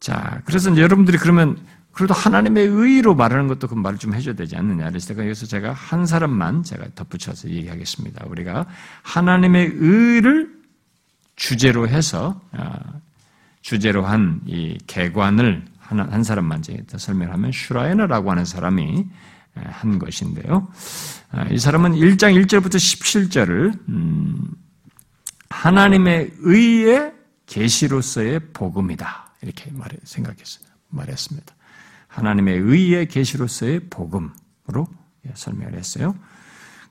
[0.01, 1.59] 자, 그래서 여러분들이 그러면
[1.93, 4.89] 그래도 하나님의 의로 말하는 것도 그 말을 좀 해줘야 되지 않느냐.
[4.89, 8.27] 그래서 여기서 제가 한 사람만 제가 덧붙여서 얘기하겠습니다.
[8.27, 8.67] 우리가
[9.03, 10.51] 하나님의 의를
[11.37, 12.79] 주제로 해서, 아,
[13.63, 19.07] 주제로 한 이 개관을 한, 사람만 제가 설명하면 슈라이너라고 하는 사람이
[19.55, 20.69] 한 것인데요.
[21.33, 24.51] 아, 이 사람은 1장 1절부터 17절을, 음,
[25.51, 27.13] 하나님의 의의
[27.47, 29.35] 계시로서의 복음이다.
[29.43, 30.65] 이렇게 말해, 생각했어요.
[30.91, 31.55] 말했습니다.
[32.11, 34.87] 하나님의 의의 계시로서의 복음으로
[35.27, 36.15] 예, 설명을 했어요.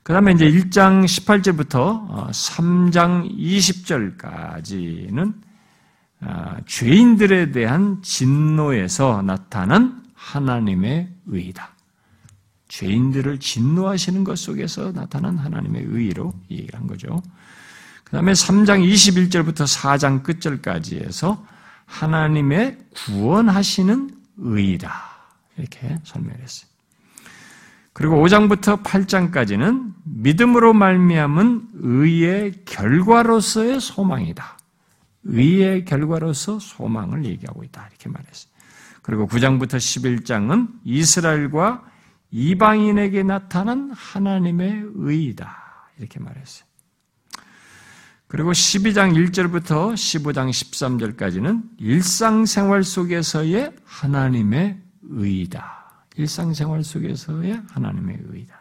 [0.02, 5.34] 그 다음에 이제 1장 18절부터 3장 어, 20절까지는
[6.22, 11.70] 아, 죄인들에 대한 진노에서 나타난 하나님의 의이다.
[12.68, 17.22] 죄인들을 진노하시는 것 속에서 나타난 하나님의 의로 얘기를 한 거죠.
[18.04, 21.42] 그 다음에 3장 21절부터 4장 끝절까지 해서
[21.86, 25.09] 하나님의 구원하시는 의이다.
[25.56, 26.70] 이렇게 설명했어요.
[27.92, 34.58] 그리고 5장부터 8장까지는 믿음으로 말미암은 의의 결과로서의 소망이다.
[35.24, 37.88] 의의 결과로서 소망을 얘기하고 있다.
[37.88, 38.50] 이렇게 말했어요.
[39.02, 41.84] 그리고 9장부터 11장은 이스라엘과
[42.30, 45.56] 이방인에게 나타난 하나님의 의이다.
[45.98, 46.70] 이렇게 말했어요.
[48.28, 54.80] 그리고 12장 1절부터 15장 13절까지는 일상생활 속에서의 하나님의
[55.10, 56.06] 의이다.
[56.16, 58.60] 일상생활 속에서의 하나님의 의이다.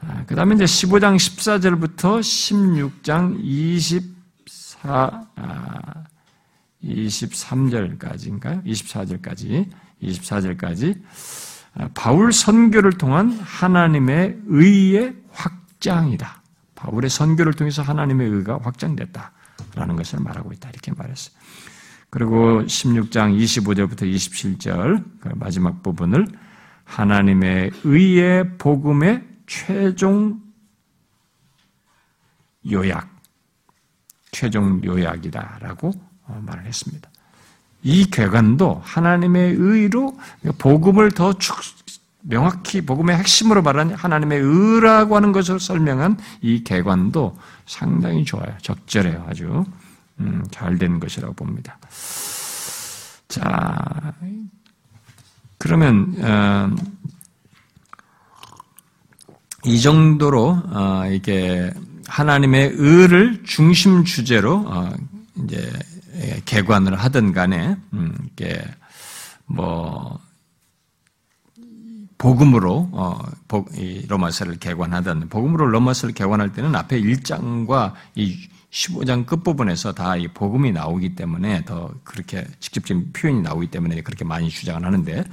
[0.00, 6.04] 아, 그 다음에 이제 15장 14절부터 16장 24, 아,
[6.82, 8.64] 23절까지인가요?
[8.64, 9.68] 24절까지,
[10.02, 11.02] 24절까지,
[11.74, 16.42] 아, 바울 선교를 통한 하나님의 의의 확장이다.
[16.76, 20.70] 바울의 선교를 통해서 하나님의 의가 확장됐다라는 것을 말하고 있다.
[20.70, 21.36] 이렇게 말했어요.
[22.10, 26.26] 그리고 16장 25절부터 27절 그 마지막 부분을
[26.84, 30.40] 하나님의 의의 복음의 최종
[32.70, 33.08] 요약,
[34.30, 35.92] 최종 요약이다라고
[36.26, 37.10] 어, 말을 했습니다.
[37.82, 40.16] 이 개관도 하나님의 의로
[40.58, 41.34] 복음을 더
[42.22, 48.56] 명확히 복음의 핵심으로 말하는 하나님의 의라고 하는 것을 설명한 이 개관도 상당히 좋아요.
[48.60, 49.26] 적절해요.
[49.28, 49.64] 아주.
[50.20, 51.78] 음, 잘 된 것이라고 봅니다.
[53.28, 54.14] 자,
[55.58, 56.74] 그러면 어,
[59.64, 61.72] 이 정도로 어, 이게
[62.06, 64.92] 하나님의 의를 중심 주제로 어,
[65.44, 65.70] 이제
[66.46, 68.62] 개관을 하든 간에 음, 이게
[69.46, 70.18] 뭐
[72.18, 73.20] 복음으로 어,
[73.76, 80.72] 이 로마서를 개관하든 복음으로 로마서를 개관할 때는 앞에 1장과 이 15장 끝부분에서 다 이 복음이
[80.72, 85.24] 나오기 때문에 더 그렇게 직접적인 표현이 나오기 때문에 그렇게 많이 주장을 하는데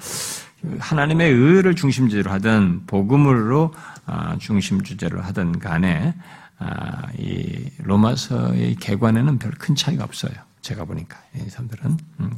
[0.80, 3.74] 하나님의 의를 중심 주제로 하든 복음으로
[4.06, 6.13] 아, 중심 주제로 하든 간에
[6.58, 10.34] 아, 이 로마서의 개관에는 별 큰 차이가 없어요.
[10.62, 12.38] 제가 보니까 이 사람들은 음,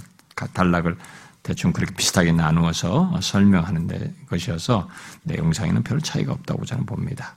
[0.53, 0.97] 단락을
[1.43, 3.87] 대충 그렇게 비슷하게 나누어서 설명하는
[4.29, 4.89] 것이어서
[5.23, 7.35] 내용상에는 별 차이가 없다고 저는 봅니다.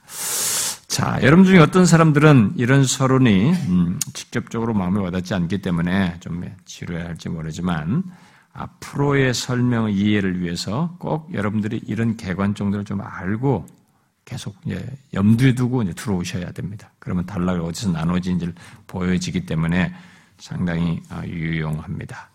[0.90, 7.04] 자, 여러분 중에 어떤 사람들은 이런 서론이 음, 직접적으로 마음에 와닿지 않기 때문에 좀 지루해
[7.04, 8.02] 할지 모르지만
[8.52, 13.66] 앞으로의 설명 이해를 위해서 꼭 여러분들이 이런 개관 정도를 좀 알고
[14.24, 16.90] 계속 예, 염두에 두고 들어오셔야 됩니다.
[16.98, 18.52] 그러면 단락이 어디서 나눠진지를
[18.88, 19.94] 보여지기 때문에
[20.38, 22.30] 상당히 아, 유용합니다.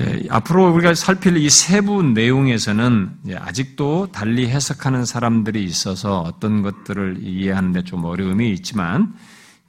[0.00, 7.84] 예, 앞으로 우리가 살필 이 세부 내용에서는 아직도 달리 해석하는 사람들이 있어서 어떤 것들을 이해하는데
[7.84, 9.14] 좀 어려움이 있지만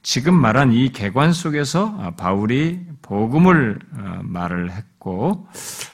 [0.02, 5.46] 지금 말한 이 개관 속에서 바울이 복음을 어, 말을 했고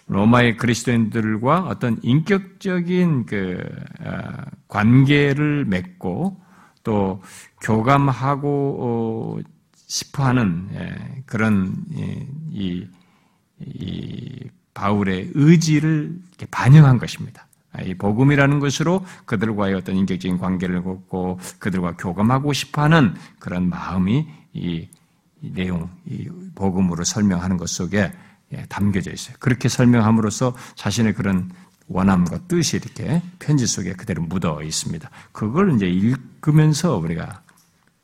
[0.06, 3.58] 로마의 그리스도인들과 어떤 인격적인 그
[4.00, 4.20] 어,
[4.68, 6.40] 관계를 맺고
[6.84, 7.20] 또
[7.60, 9.40] 교감하고
[9.74, 12.86] 싶어하는 예, 그런 이, 이
[14.80, 16.16] 바울의 의지를
[16.50, 17.46] 반영한 것입니다.
[17.84, 24.88] 이 복음이라는 것으로 그들과의 어떤 인격적인 관계를 걷고 그들과 교감하고 싶어하는 그런 마음이 이,
[25.42, 28.10] 이 내용, 이 복음으로 설명하는 것 속에
[28.52, 29.36] 예, 담겨져 있어요.
[29.38, 31.52] 그렇게 설명함으로써 자신의 그런
[31.86, 35.08] 원함과 뜻이 이렇게 편지 속에 그대로 묻어 있습니다.
[35.30, 37.42] 그걸 이제 읽으면서 우리가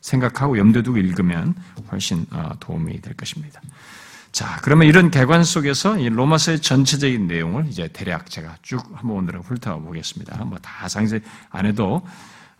[0.01, 1.55] 생각하고 염두 두고 읽으면
[1.91, 3.61] 훨씬 어, 도움이 될 것입니다.
[4.37, 9.41] 자, 그러면 이런 개관 속에서 이 로마서의 전체적인 내용을 이제 대략 제가 쭉 한번 오늘은
[9.41, 10.45] 훑어보겠습니다.
[10.45, 12.07] 뭐 다 상세히 안 해도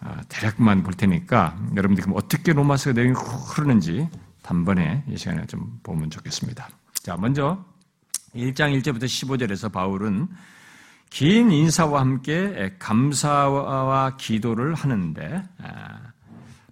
[0.01, 4.09] 어, 대략만 볼 테니까 여러분들이 그럼 어떻게 로마서 내용이 흐르는지
[4.41, 6.67] 단번에 이 시간에 좀 보면 좋겠습니다.
[7.03, 7.63] 자, 먼저
[8.35, 10.29] 1장 1절부터 15절에서 바울은
[11.11, 15.99] 긴 인사와 함께 감사와 기도를 하는데 아,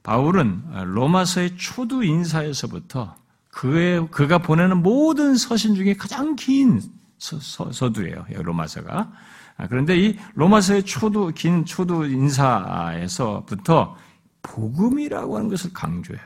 [0.03, 0.62] 바울은
[0.95, 3.23] 로마서의 초두 인사에서부터
[3.55, 6.83] 그의, 그가 보내는 모든 서신 중에 가장 긴
[7.19, 9.12] 서, 두예요 로마서가.
[9.57, 13.97] 아, 그런데 이 로마서의 초두, 긴 초두 인사에서부터
[14.43, 16.25] 복음이라고 하는 것을 강조해요.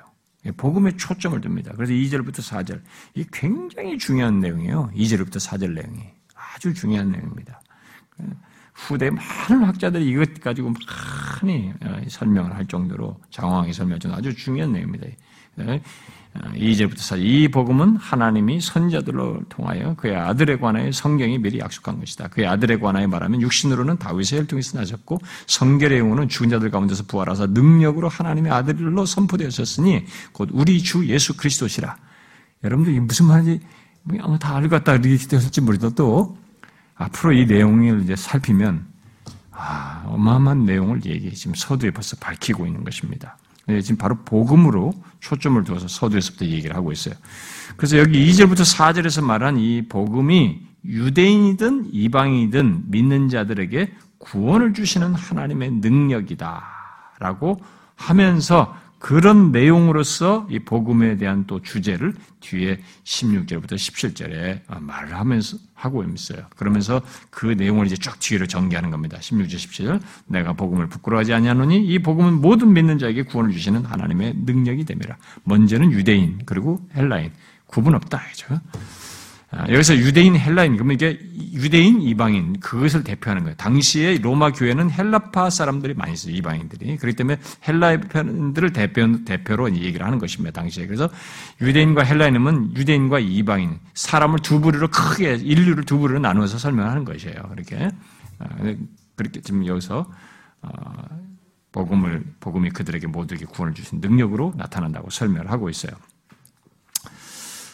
[0.57, 1.73] 복음에 초점을 둡니다.
[1.77, 2.81] 그래서 2절부터 4절.
[3.15, 4.91] 이 굉장히 중요한 내용이에요.
[4.95, 6.05] 2절부터 4절 내용이.
[6.35, 7.61] 아주 중요한 내용입니다.
[8.73, 10.73] 후대 많은 학자들이 이것 가지고
[11.43, 15.07] 많이 어, 설명을 할 정도로 장황하게 설명해 아주 중요한 내용입니다.
[16.35, 17.21] 2절부터 4절.
[17.21, 22.29] 이 복음은 하나님이 선자들로 통하여 그의 아들에 관하여 성경이 미리 약속한 것이다.
[22.29, 28.09] 그의 아들에 관하여 말하면 육신으로는 다윗의 혈통에서 나셨고 성결의 영혼은 죽은 자들 가운데서 부활하사 능력으로
[28.09, 31.97] 하나님의 아들로 선포되었었으니 곧 우리 주 예수 그리스도시라.
[32.65, 33.61] 여러분들 무슨 말인지
[34.03, 36.37] 뭐다 알고 갔다 이렇게 되었을지 모르도
[36.95, 38.87] 앞으로 이 내용을 이제 살피면
[39.51, 43.37] 아, 어마어마한 내용을 얘기 지금 서두에 벌써 밝히고 있는 것입니다.
[43.69, 47.15] 네, 지금 바로 복음으로 초점을 두어서 서두에서부터 얘기를 하고 있어요.
[47.77, 57.61] 그래서 여기 2절부터 4절에서 말한 이 복음이 유대인이든 이방인이든 믿는 자들에게 구원을 주시는 하나님의 능력이다라고
[57.95, 66.47] 하면서 그런 내용으로서 이 복음에 대한 또 주제를 뒤에 16절부터 17절에 말을 하면서 하고 있어요.
[66.57, 69.19] 그러면서 그 내용을 이제 쫙 뒤로 전개하는 겁니다.
[69.19, 74.85] 16절 17절 내가 복음을 부끄러워하지 아니하노니 이 복음은 모든 믿는 자에게 구원을 주시는 하나님의 능력이
[74.85, 75.17] 됩니다.
[75.45, 77.31] 먼저는 유대인 그리고 헬라인
[77.67, 78.61] 구분 없다 이죠.
[79.51, 81.19] 아, 여기서 유대인, 헬라인, 그러면 이게
[81.55, 83.57] 유대인, 이방인, 그것을 대표하는 거예요.
[83.57, 86.99] 당시에 로마 교회는 헬라파 사람들이 많이 있어요, 이방인들이.
[86.99, 90.87] 그렇기 때문에 헬라인들을 대표, 대표로 얘기를 하는 것입니다, 당시에.
[90.87, 91.09] 그래서
[91.63, 97.91] 유대인과 헬라인은 유대인과 이방인, 사람을 두 부류로 크게, 인류를 두 부류로 나누어서 설명하는 것이에요, 그렇게.
[98.41, 98.49] 아,
[99.17, 100.13] 그렇게 지금 여기서,
[100.61, 100.71] 어,
[101.73, 105.93] 복음을, 복음이 그들에게 모두에게 구원을 주신 능력으로 나타난다고 설명을 하고 있어요.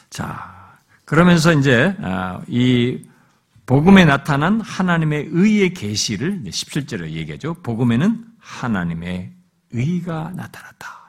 [0.08, 0.53] 자,
[1.04, 3.00] 그러면서 이제 아, 이
[3.66, 7.54] 복음에 나타난 하나님의 의의 계시를 17절에 얘기하죠.
[7.62, 9.32] 복음에는 하나님의
[9.72, 11.04] 의가 나타났다.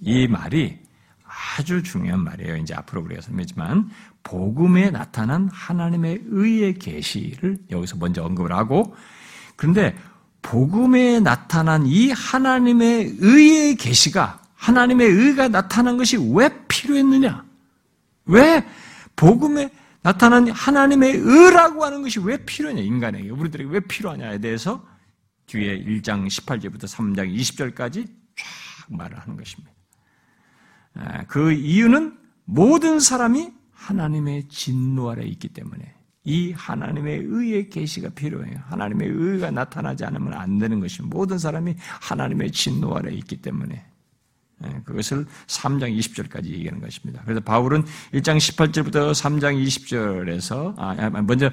[0.00, 0.78] 이 말이
[1.56, 2.56] 아주 중요한 말이에요.
[2.56, 3.90] 이제 앞으로 우리가 설명지만
[4.22, 8.94] 복음에 나타난 하나님의 의의 계시를 여기서 먼저 언급을 하고
[9.56, 9.96] 그런데
[10.42, 17.44] 복음에 나타난 이 하나님의 의의 계시가 하나님의 의가 나타난 것이 왜 필요했느냐?
[18.26, 18.64] 왜
[19.16, 19.70] 복음에
[20.02, 23.30] 나타난 하나님의 의라고 하는 것이 왜 필요하냐, 인간에게.
[23.30, 24.86] 우리들에게 왜 필요하냐에 대해서
[25.46, 28.44] 뒤에 1장 18절부터 3장 20절까지 쫙
[28.88, 29.72] 말을 하는 것입니다.
[30.94, 38.58] 아, 그 이유는 모든 사람이 하나님의 진노 아래 있기 때문에 이 하나님의 의의 계시가 필요해요.
[38.66, 43.93] 하나님의 의가 나타나지 않으면 안 되는 것이 모든 사람이 하나님의 진노 아래 있기 때문에 예,
[44.84, 47.22] 그것을 3장 20절까지 얘기하는 것입니다.
[47.24, 51.50] 그래서 바울은 1장 18절부터 3장 20절에서, 아, 아, 먼저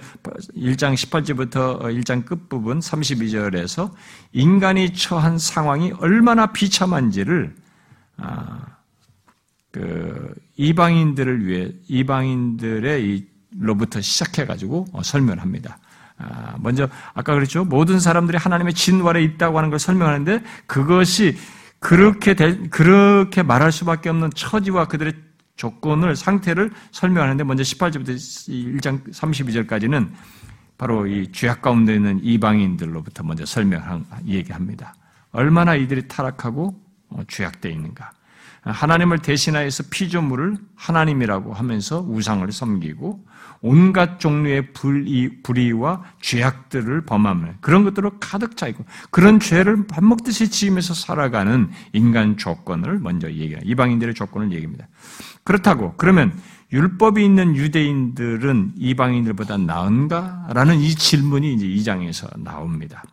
[0.56, 3.92] 1장 18절부터 1장 끝부분 32절에서
[4.32, 7.56] 인간이 처한 상황이 얼마나 비참한지를,
[8.18, 8.78] 아,
[9.72, 13.26] 그, 이방인들을 위해, 이방인들의
[13.60, 15.80] 로부터 시작해 가지고 어, 설명을 합니다.
[16.18, 17.66] 아, 먼저, 아까 그랬죠.
[17.66, 21.36] 모든 사람들이 하나님의 진화에 있다고 하는 걸 설명하는데 그것이
[21.82, 25.14] 그렇게 될, 그렇게 말할 수밖에 없는 처지와 그들의
[25.56, 30.10] 조건을, 상태를 설명하는데 먼저 18절부터 1장 32절까지는
[30.78, 34.96] 바로 이 죄악 가운데 있는 이방인들로부터 먼저 설명, 얘기합니다.
[35.32, 36.80] 얼마나 이들이 타락하고
[37.10, 38.12] 어, 죄악되어 있는가.
[38.62, 43.26] 하나님을 대신하여서 피조물을 하나님이라고 하면서 우상을 섬기고
[43.62, 50.50] 온갖 종류의 불의, 불의와 죄악들을 범하면 그런 것들로 가득 차 있고 그런 죄를 밥 먹듯이
[50.50, 53.60] 지으면서 살아가는 인간 조건을 먼저 얘기해요.
[53.64, 54.88] 이방인들의 조건을 얘기합니다.
[55.44, 56.34] 그렇다고 그러면
[56.74, 60.48] 율법이 있는 유대인들은 이방인들보다 나은가?
[60.54, 63.04] 라는 이 질문이 이제 이 장에서 나옵니다.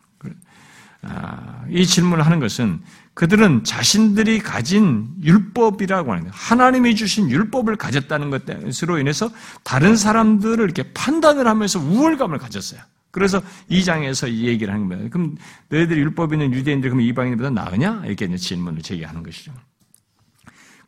[1.01, 2.81] 아, 이 질문을 하는 것은
[3.19, 9.29] 그들은 자신들이 가진 율법이라고 하는 하나님이 주신 율법을 가졌다는 것으로 인해서
[9.65, 12.79] 다른 사람들을 이렇게 판단을 하면서 우월감을 가졌어요.
[13.11, 15.09] 그래서 이 장에서 이 얘기를 하는 거예요.
[15.09, 15.35] 그럼
[15.67, 18.03] 너희들이 율법 있는 유대인들 그럼 이방인들보다 나으냐?
[18.05, 19.51] 이렇게 질문을 제기하는 것이죠.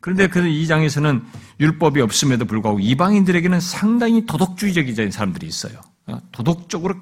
[0.00, 1.22] 그런데 그 이 장에서는
[1.60, 5.74] 율법이 없음에도 불구하고 이방인들에게는 상당히 도덕주의적인 사람들이 있어요.
[6.06, 6.94] 어, 도덕적으로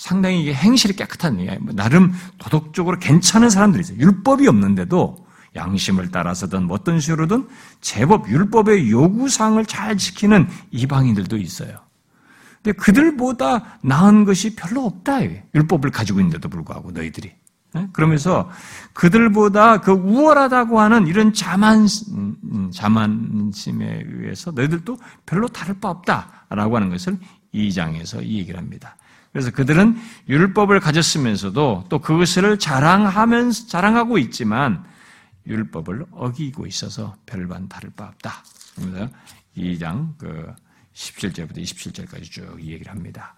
[0.00, 3.98] 상당히 행실이 깨끗한, 뭐 나름 도덕적으로 괜찮은 사람들이 있어요.
[3.98, 7.46] 율법이 없는데도 양심을 따라서든 뭐 어떤 식으로든
[7.82, 11.76] 제법 율법의 요구사항을 잘 지키는 이방인들도 있어요.
[12.62, 15.20] 근데 그들보다 나은 것이 별로 없다.
[15.54, 17.32] 율법을 가지고 있는데도 불구하고 너희들이.
[17.76, 17.88] 예?
[17.92, 18.48] 그러면서
[18.94, 26.76] 그들보다 그 우월하다고 하는 이런 자만, 음, 음, 자만심에 의해서 너희들도 별로 다를 바 없다라고
[26.76, 27.18] 하는 것을
[27.52, 28.96] 이 장에서 이 얘기를 합니다.
[29.32, 29.96] 그래서 그들은
[30.28, 34.84] 율법을 가졌으면서도 또 그것을 자랑하면서, 자랑하고 있지만
[35.46, 38.42] 율법을 어기고 있어서 별반 다를 바 없다.
[38.76, 39.08] 그래서
[39.56, 40.52] 2장 그
[40.94, 43.34] 17절부터 27절까지 쭉 얘기를 합니다.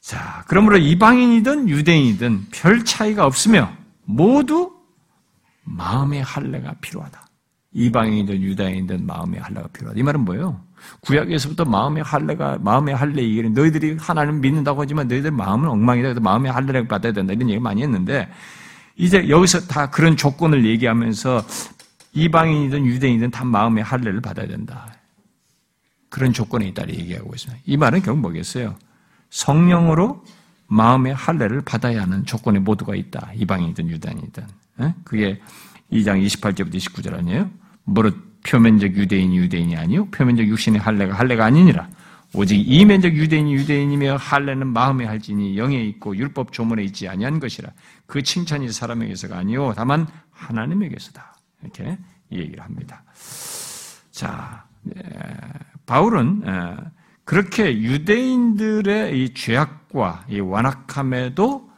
[0.00, 3.72] 자, 그러므로 이방인이든 유대인이든 별 차이가 없으며
[4.04, 4.74] 모두
[5.64, 7.26] 마음의 할례가 필요하다.
[7.72, 9.98] 이방인이든 유다인이든 마음의 할례가 필요하다.
[9.98, 10.63] 이 말은 뭐예요?
[11.00, 16.08] 구약에서부터 마음의 할례가 마음의 할례 얘기는 너희들이 하나님 믿는다고 하지만 너희들 마음은 엉망이다.
[16.08, 17.32] 그래서 마음의 할례를 받아야 된다.
[17.32, 18.28] 이런 얘기 많이 했는데
[18.96, 21.44] 이제 여기서 다 그런 조건을 얘기하면서
[22.12, 24.94] 이방인이든 유대인이든 다 마음의 할례를 받아야 된다.
[26.08, 27.62] 그런 조건에 있다 얘기하고 있습니다.
[27.66, 28.76] 이 말은 결국 뭐겠어요?
[29.30, 30.24] 성령으로
[30.68, 33.30] 마음의 할례를 받아야 하는 조건에 모두가 있다.
[33.34, 34.46] 이방인이든 유대인이든.
[35.04, 35.40] 그게
[35.92, 37.50] 2장 28절부터 29절 아니에요?
[37.84, 41.88] 무릇 표면적 유대인이 유대인이 아니요 표면적 육신의 할례가 할례가 아니니라.
[42.36, 47.70] 오직 이면적 유대인이 유대인이며 할례는 마음에 할지니 영에 있고 율법 조문에 있지 아니한 것이라.
[48.06, 51.36] 그 칭찬이 사람에게서가 아니요 다만 하나님에게서다.
[51.62, 51.98] 이렇게
[52.32, 53.02] 얘기를 합니다.
[54.10, 54.64] 자,
[55.86, 56.42] 바울은
[57.24, 61.70] 그렇게 유대인들의 이 죄악과 이 완악함에도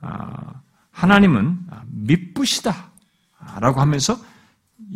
[0.00, 0.52] 아,
[0.92, 4.16] 하나님은 미쁘시다라고 하면서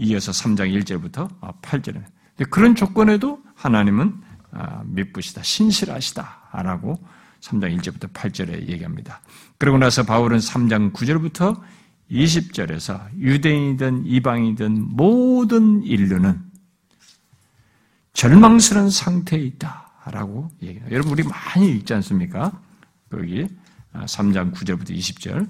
[0.00, 1.28] 이어서 3장 1절부터
[1.60, 2.02] 8절에
[2.48, 4.14] 그런 조건에도 하나님은
[4.52, 6.94] 아, 미쁘시다, 신실하시다라고
[7.40, 9.20] 3장 1절부터 8절에 얘기합니다.
[9.58, 11.60] 그러고 나서 바울은 3장 9절부터
[12.10, 16.40] 20절에서 유대인이든 이방이든 모든 인류는
[18.14, 19.88] 절망스러운 상태에 있다.
[20.06, 20.90] 라고 얘기해요.
[20.90, 22.58] 여러분, 우리 많이 읽지 않습니까?
[23.10, 23.46] 거기
[23.92, 25.48] 3장 9절부터 20절.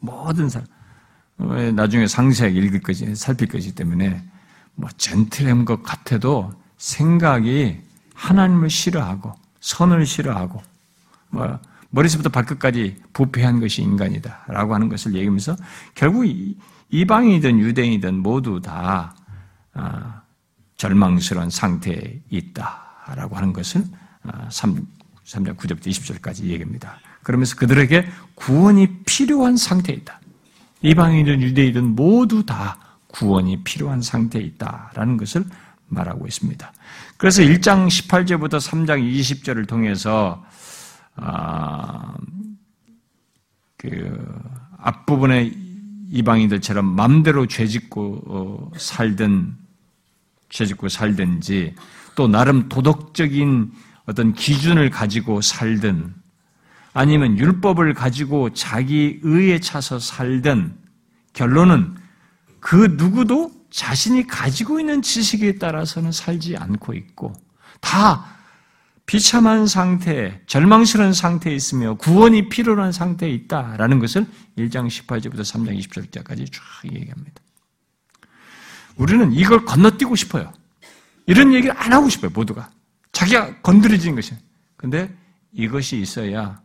[0.00, 0.66] 모든 사람.
[1.38, 4.22] 나중에 상세하게 읽을 것이, 살필 것이기 때문에
[4.74, 7.80] 뭐 젠틀한 것 같아도 생각이
[8.14, 10.62] 하나님을 싫어하고 선을 싫어하고
[11.30, 11.58] 뭐
[11.90, 15.56] 머리서부터 발끝까지 부패한 것이 인간이다 라고 하는 것을 얘기하면서
[15.94, 16.26] 결국
[16.90, 19.14] 이방이든 유대인이든 모두 다
[19.72, 20.22] 아,
[20.76, 23.84] 절망스러운 상태에 있다라고 하는 것을
[24.50, 24.80] 3, 아,
[25.24, 26.98] 3장 9절부터 20절까지 얘기합니다.
[27.22, 30.20] 그러면서 그들에게 구원이 필요한 상태에 있다.
[30.82, 35.44] 이방인이든 유대인이든 모두 다 구원이 필요한 상태에 있다라는 것을
[35.88, 36.72] 말하고 있습니다.
[37.16, 40.44] 그래서 1장 18절부터 3장 20절을 통해서
[41.14, 42.14] 아,
[43.76, 44.26] 그
[44.78, 45.52] 앞부분에
[46.10, 49.56] 이방인들처럼 맘대로 죄짓고 어, 살든
[50.48, 51.74] 죄짓고 살든지
[52.14, 53.72] 또 나름 도덕적인
[54.06, 56.14] 어떤 기준을 가지고 살든
[56.96, 60.78] 아니면 율법을 가지고 자기 의에 차서 살든
[61.34, 61.94] 결론은
[62.58, 67.34] 그 누구도 자신이 가지고 있는 지식에 따라서는 살지 않고 있고
[67.82, 68.24] 다
[69.04, 74.26] 비참한 상태, 절망스러운 상태에 있으며 구원이 필요한 상태에 있다라는 것을
[74.56, 77.42] 1장 18절부터 3장 20절까지 쫙 얘기합니다.
[78.96, 80.50] 우리는 이걸 건너뛰고 싶어요.
[81.26, 82.70] 이런 얘기를 안 하고 싶어요, 모두가.
[83.12, 84.40] 자기가 건드려지는 것이에요.
[84.78, 85.14] 근데
[85.52, 86.64] 이것이 있어야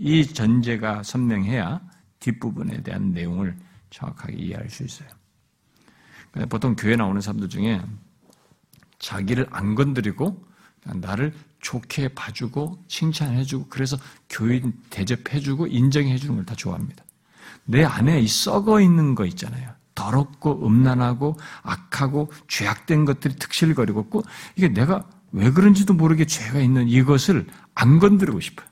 [0.00, 1.78] 이 전제가 선명해야
[2.20, 3.54] 뒷부분에 대한 내용을
[3.90, 5.08] 정확하게 이해할 수 있어요.
[6.48, 7.82] 보통 교회 나오는 사람들 중에
[8.98, 10.42] 자기를 안 건드리고
[10.84, 13.98] 나를 좋게 봐주고 칭찬해주고 그래서
[14.30, 17.04] 교인 대접해주고 인정해주는 걸 다 좋아합니다.
[17.66, 19.70] 내 안에 이 썩어 있는 거 있잖아요.
[19.94, 24.22] 더럽고 음란하고 악하고 죄악된 것들이 특실거리고
[24.56, 28.69] 이게 내가 왜 그런지도 모르게 죄가 있는 이것을 안 건드리고 싶어요.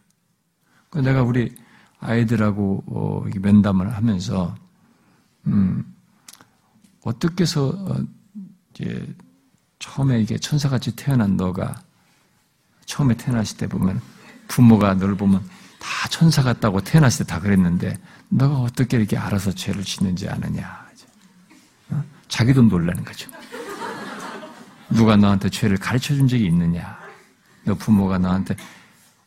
[0.94, 1.54] 내가 우리
[2.00, 4.54] 아이들하고 어, 면담을 하면서
[5.46, 5.94] 음,
[7.02, 7.96] 어떻게 해서 어,
[8.72, 9.14] 이제
[9.78, 11.80] 처음에 이게 천사같이 태어난 너가
[12.86, 14.00] 처음에 태어났을 때 보면
[14.48, 15.42] 부모가 널 보면
[15.78, 17.96] 다 천사 같다고 태어났을 때 다 그랬는데
[18.30, 20.86] 너가 어떻게 이렇게 알아서 죄를 짓는지 아느냐.
[21.90, 22.02] 어?
[22.28, 23.30] 자기도 놀라는 거죠.
[24.90, 26.98] 누가 너한테 죄를 가르쳐 준 적이 있느냐.
[27.64, 28.56] 너 부모가 너한테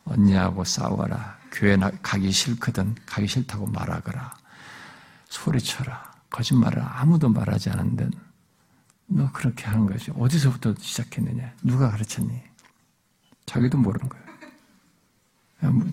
[0.05, 1.37] 언니하고 싸워라.
[1.51, 2.95] 교회 가기 싫거든.
[3.05, 4.33] 가기 싫다고 말하거라.
[5.29, 6.11] 소리쳐라.
[6.29, 8.09] 거짓말을 아무도 말하지 않는데
[9.07, 10.11] 너 그렇게 하는 거지.
[10.15, 11.53] 어디서부터 시작했느냐.
[11.63, 12.41] 누가 가르쳤니?
[13.45, 14.25] 자기도 모르는 거예요.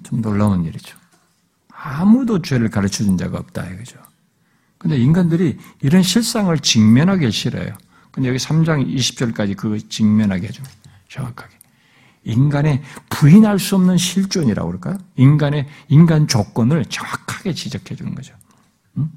[0.04, 0.96] 좀 놀라운 일이죠.
[1.70, 4.00] 아무도 죄를 가르쳐 준 자가 없다 이거죠.
[4.78, 7.76] 근데 인간들이 이런 실상을 직면하기 싫어요.
[8.12, 10.62] 근데 여기 3장 20절까지 그거 직면하게 해줘.
[11.08, 11.57] 정확하게.
[12.28, 14.98] 인간의 부인할 수 없는 실존이라고 그럴까요?
[15.16, 18.34] 인간의, 인간 조건을 정확하게 지적해 주는 거죠.
[18.98, 19.10] 응?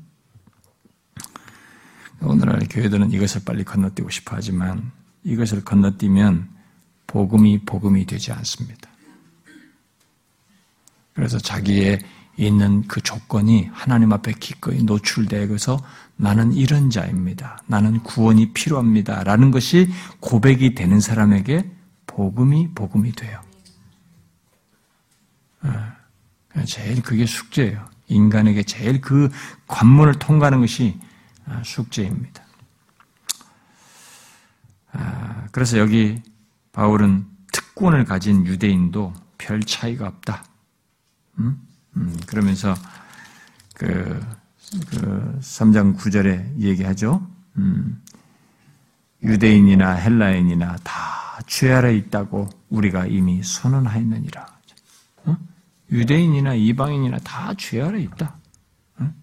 [2.21, 4.91] 오늘날 교회들은 이것을 빨리 건너뛰고 싶어 하지만
[5.23, 6.49] 이것을 건너뛰면
[7.07, 8.89] 복음이 복음이 되지 않습니다.
[11.13, 11.99] 그래서 자기의
[12.37, 15.83] 있는 그 조건이 하나님 앞에 기꺼이 노출되어서
[16.15, 17.61] 나는 이런 자입니다.
[17.67, 19.23] 나는 구원이 필요합니다.
[19.25, 19.89] 라는 것이
[20.21, 21.69] 고백이 되는 사람에게
[22.11, 23.41] 복음이 복음이 돼요.
[25.65, 26.65] 예.
[26.65, 27.89] 제일 그게 숙제예요.
[28.07, 29.29] 인간에게 제일 그
[29.67, 30.99] 관문을 통과하는 것이
[31.45, 32.43] 아, 숙제입니다.
[34.91, 36.21] 아, 그래서 여기
[36.73, 40.43] 바울은 특권을 가진 유대인도 별 차이가 없다.
[41.39, 41.61] 음?
[41.95, 42.75] 음, 그러면서
[43.73, 44.19] 그,
[44.89, 47.25] 그 3장 9절에 얘기하죠.
[47.57, 48.01] 음,
[49.23, 54.47] 유대인이나 헬라인이나 다 죄 아래 있다고 우리가 이미 선언하였느니라.
[55.25, 55.37] 어?
[55.91, 58.37] 유대인이나 이방인이나 다 죄 아래 있다.
[58.99, 59.13] 어?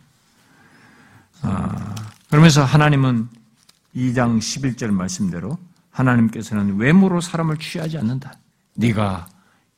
[1.41, 1.95] 아,
[2.29, 3.29] 그러면서 하나님은
[3.97, 5.57] 2장 11절 말씀대로
[5.91, 8.35] 하나님께서는 외모로 사람을 취하지 않는다.
[8.76, 9.26] 네가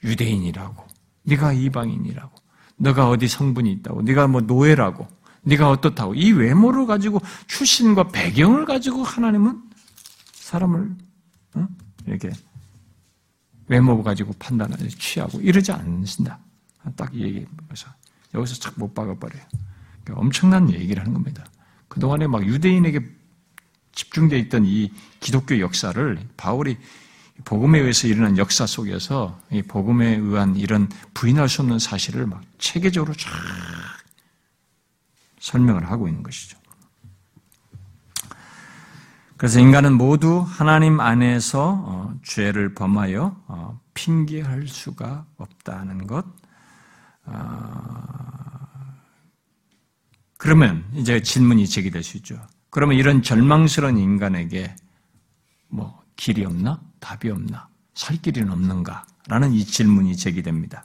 [0.03, 0.85] 유대인이라고,
[1.23, 2.33] 네가 이방인이라고,
[2.79, 5.07] 네가 어디 성분이 있다고, 네가 뭐 노예라고,
[5.43, 9.63] 네가 어떻다고 이 외모를 가지고 출신과 배경을 가지고 하나님은
[10.33, 10.97] 사람을
[11.55, 11.69] 어?
[12.07, 12.31] 이렇게
[13.69, 16.39] 외모 가지고 판단하지 취하고 이러지 않으신다.
[16.97, 17.89] 딱 얘기해서
[18.35, 19.43] 여기서 착 못 박아버려요.
[20.03, 21.45] 그러니까 엄청난 얘기를 하는 겁니다.
[21.89, 23.01] 그동안에 막 유대인에게
[23.93, 26.79] 집중되어 있던 이 기독교 역사를 바울이
[27.45, 33.15] 복음에 의해서 일어난 역사 속에서 이 복음에 의한 이런 부인할 수 없는 사실을 막 체계적으로
[33.15, 33.31] 쫙
[35.41, 36.59] 설명을 하고 있는 것이죠.
[39.41, 46.27] 그래서 인간은 모두 하나님 안에서 어, 죄를 범하여 어, 핑계할 수가 없다는 것.
[47.25, 48.99] 아,
[50.37, 52.39] 그러면 이제 질문이 제기될 수 있죠.
[52.69, 54.77] 그러면 이런 절망스러운 인간에게
[55.69, 56.79] 뭐 길이 없나?
[56.99, 57.67] 답이 없나?
[57.95, 59.07] 살 길이는 없는가?
[59.27, 60.85] 라는 이 질문이 제기됩니다.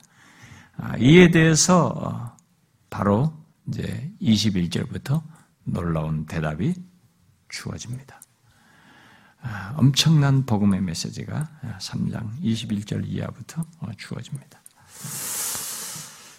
[0.78, 2.34] 아, 이에 대해서 어,
[2.88, 3.36] 바로
[3.68, 5.22] 이제 21절부터
[5.64, 6.72] 놀라운 대답이
[7.50, 8.22] 주어집니다.
[9.48, 14.60] 아, 엄청난 복음의 메시지가 3장 21절 이하부터 어, 주어집니다.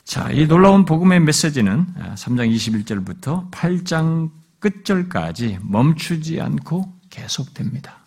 [0.03, 4.29] 자, 이 놀라운 복음의 메시지는 3장 21절부터 8장
[4.59, 7.97] 끝절까지 멈추지 않고 계속됩니다.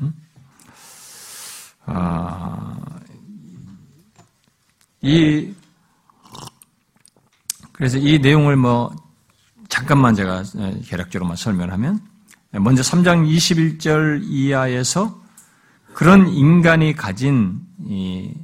[0.00, 0.14] 음?
[1.84, 2.78] 아,
[5.02, 5.52] 이
[7.72, 8.94] 그래서 이 내용을 뭐
[9.68, 10.44] 잠깐만 제가
[10.84, 12.09] 개략적으로만 설명하면
[12.52, 15.22] 먼저 3장 21절 이하에서
[15.94, 18.34] 그런 인간이 가진 이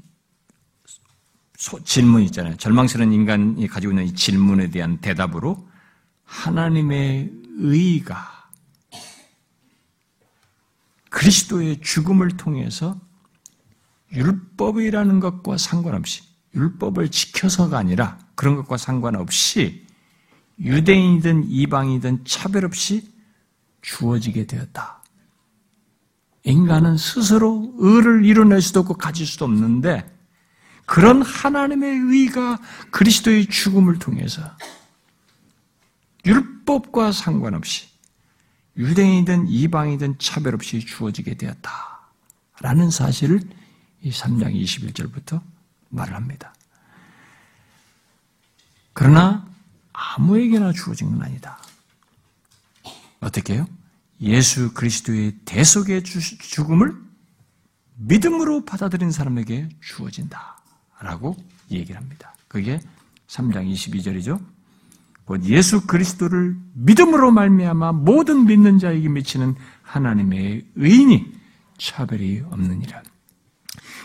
[1.85, 2.57] 질문 있잖아요.
[2.57, 5.69] 절망스러운 인간이 가지고 있는 이 질문에 대한 대답으로
[6.25, 8.51] 하나님의 의가
[11.11, 13.01] 그리스도의 죽음을 통해서
[14.13, 16.23] 율법이라는 것과 상관없이
[16.55, 19.85] 율법을 지켜서가 아니라 그런 것과 상관없이
[20.61, 23.16] 유대인이든 이방이든 차별 없이
[23.87, 25.01] 주어지게 되었다.
[26.43, 30.13] 인간은 스스로 의를 이뤄낼 수도 없고 가질 수도 없는데
[30.85, 32.59] 그런 하나님의 의가
[32.91, 34.43] 그리스도의 죽음을 통해서
[36.25, 37.87] 율법과 상관없이
[38.77, 42.11] 유대인이든 이방이든 차별 없이 주어지게 되었다.
[42.61, 43.41] 라는 사실을
[44.03, 45.41] 이 3장 21절부터
[45.91, 46.55] 말을 합니다.
[48.93, 49.47] 그러나
[49.93, 51.59] 아무에게나 주어진 건 아니다.
[53.21, 53.67] 어떻게 해요?
[54.21, 56.95] 예수 그리스도의 대속의 죽음을
[57.97, 60.57] 믿음으로 받아들인 사람에게 주어진다.
[61.01, 61.37] 라고
[61.71, 62.35] 얘기를 합니다.
[62.49, 62.81] 그게
[63.29, 64.41] 3장 22절이죠.
[65.25, 71.33] 곧 예수 그리스도를 믿음으로 말미암아 모든 믿는 자에게 미치는 하나님의 의인이
[71.79, 73.03] 차별이 없느니라.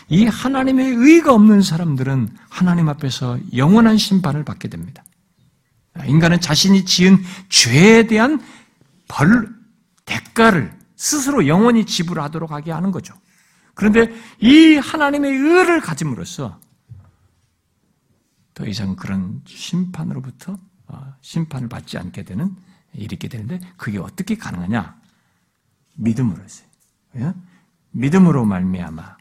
[0.08, 5.04] 이 하나님의 의가 없는 사람들은 하나님 앞에서 영원한 심판을 받게 됩니다.
[6.04, 8.40] 인간은 자신이 지은 죄에 대한
[9.08, 9.48] 벌,
[10.04, 13.14] 대가를 스스로 영원히 지불하도록 하게 하는 거죠.
[13.74, 16.60] 그런데 이 하나님의 의를 가짐으로써
[18.54, 22.54] 더 이상 그런 심판으로부터 어, 심판을 받지 않게 되는
[22.92, 25.00] 일이 있게 되는데 그게 어떻게 가능하냐?
[25.94, 26.64] 믿음으로서
[27.16, 27.32] 예?
[27.92, 29.16] 믿음으로 말미암아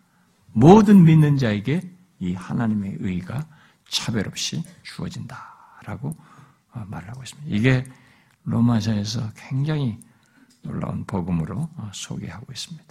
[0.53, 1.81] 모든 믿는 자에게
[2.19, 3.47] 이 하나님의 의가
[3.87, 6.15] 차별 없이 주어진다라고
[6.73, 7.55] 어, 말을 하고 있습니다.
[7.55, 7.85] 이게
[8.43, 9.99] 로마서에서 굉장히
[10.61, 12.85] 놀라운 복음으로 어, 소개하고 있습니다.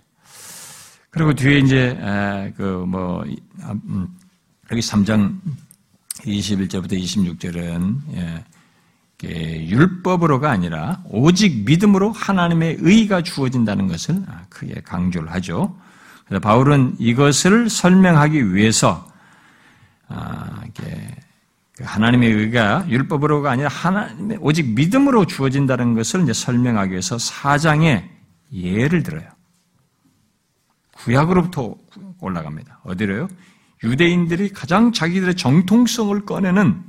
[1.11, 3.25] 그리고 뒤에 이제 그뭐
[3.63, 4.17] 아, 음,
[4.71, 5.41] 여기 3장
[6.21, 8.45] 21절부터 26절은
[9.25, 15.77] 예, 율법으로가 아니라 오직 믿음으로 하나님의 의가 주어진다는 것을 아, 크게 강조를 하죠.
[16.41, 19.11] 바울은 이것을 설명하기 위해서
[20.09, 20.85] 아, 그
[21.83, 28.09] 하나님의 의가 율법으로가 아니라 하나님의 오직 믿음으로 주어진다는 것을 이제 설명하기 위해서 사장의
[28.53, 29.29] 예를 들어요.
[30.97, 31.75] 구약으로부터
[32.21, 32.81] 올라갑니다.
[32.85, 33.29] 어디로요?
[33.83, 36.83] 유대인들이 가장 자기들의 정통성을 꺼내는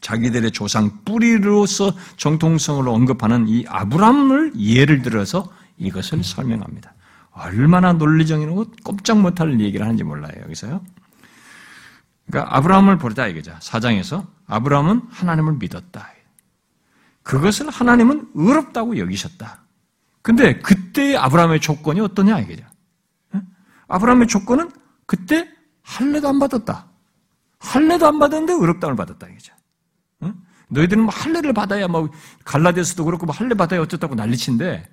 [0.00, 6.94] 자기들의 조상 뿌리로서 정통성을 언급하는 이 아브람을 예를 들어서 이것을 설명합니다.
[7.32, 10.80] 얼마나 논리적이고 꼼짝 못할 얘기를 하는지 몰라요, 여기서요.
[12.30, 13.56] 그러니까 아브라함을 보다 이거죠.
[13.60, 16.08] 사장에서 아브라함은 하나님을 믿었다.
[17.22, 19.62] 그것을 하나님은 의롭다고 여기셨다.
[20.22, 22.64] 근데 그때의 아브라함의 조건이 어떠냐 이거죠.
[23.88, 24.70] 아브라함의 조건은
[25.06, 25.48] 그때
[25.82, 26.86] 할례도 안 받았다.
[27.58, 29.54] 할례도 안 받았는데 의롭다을 받았다 이거죠.
[30.68, 32.08] 너희들은 뭐 할례를 받아야 뭐
[32.44, 34.88] 갈라데스도 그렇고 뭐 할례 받아야 어쩌다고 난리친데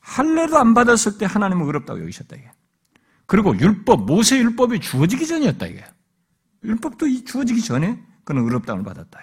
[0.00, 2.50] 할례도 안 받았을 때 하나님은 의롭다고 여기셨다 이게.
[3.24, 5.84] 그리고 율법 모세 율법이 주어지기 전이었다 이게.
[6.64, 9.20] 율법도 주어지기 전에 그는 의롭다을 받았다.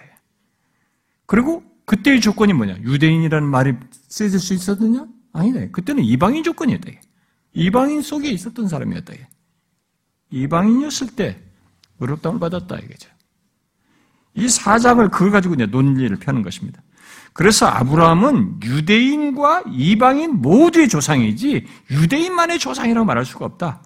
[1.26, 2.78] 그리고 그때의 조건이 뭐냐?
[2.82, 3.74] 유대인이라는 말이
[4.08, 5.06] 쓰여질 수 있었느냐?
[5.32, 5.70] 아니네.
[5.70, 6.90] 그때는 이방인 조건이었다.
[7.52, 9.14] 이방인 속에 있었던 사람이었다.
[10.30, 11.40] 이방인이었을 때
[12.00, 13.10] 의롭다을 받았다 이거죠.
[14.34, 16.82] 이 사장을 그걸 가지고 이제 논리를 펴는 것입니다.
[17.32, 23.82] 그래서 아브라함은 유대인과 이방인 모두의 조상이지 유대인만의 조상이라고 말할 수가 없다.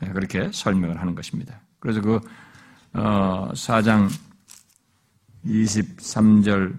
[0.00, 1.60] 네, 그렇게 설명을 하는 것입니다.
[1.84, 2.18] 그래서 그
[2.94, 4.08] 어, 4장
[5.44, 6.78] 23절,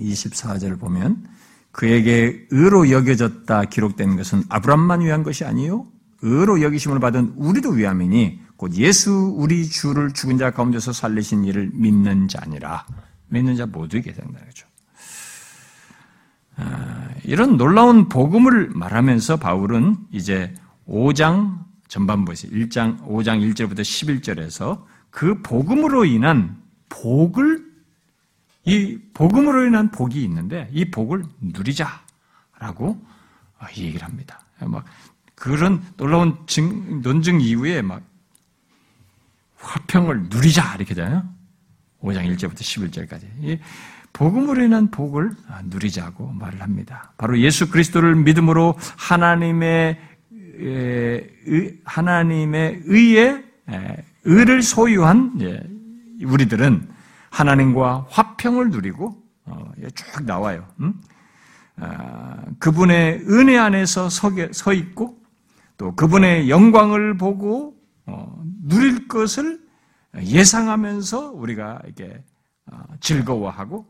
[0.00, 1.28] 24절 을 보면
[1.70, 5.86] 그에게 의로 여겨졌다 기록된 것은 아브람만 위한 것이 아니요
[6.22, 12.26] 의로 여기심을 받은 우리도 위함이니 곧 예수 우리 주를 죽은 자 가운데서 살리신 이를 믿는
[12.26, 12.84] 자니라.
[13.28, 14.66] 믿는 자 모두에게 된다 거죠.
[16.56, 20.52] 아, 이런 놀라운 복음을 말하면서 바울은 이제
[20.86, 27.68] 5장 전반부에서 1장 5장 1절부터 11절에서 그 복음으로 인한 복을
[28.64, 33.04] 이 복음으로 인한 복이 있는데 이 복을 누리자라고
[33.76, 34.40] 얘기를 합니다.
[34.60, 34.84] 막
[35.34, 38.02] 그런 놀라운 증, 논증 이후에 막
[39.56, 41.28] 화평을 누리자 이렇게 되잖아요.
[42.02, 43.58] 5장 1절부터 11절까지.
[44.12, 45.32] 복음으로 인한 복을
[45.64, 47.12] 누리자고 말을 합니다.
[47.16, 50.09] 바로 예수 그리스도를 믿음으로 하나님의
[51.84, 53.44] 하나님의 의에
[54.24, 55.32] 의를 소유한
[56.22, 56.88] 우리들은
[57.30, 60.66] 하나님과 화평을 누리고 어, 쭉 나와요.
[60.80, 60.94] 음?
[61.76, 65.18] 아, 그분의 은혜 안에서 서 있고
[65.76, 67.74] 또 그분의 영광을 보고
[68.06, 69.60] 어, 누릴 것을
[70.14, 72.22] 예상하면서 우리가 이게
[72.70, 73.86] 어, 즐거워하고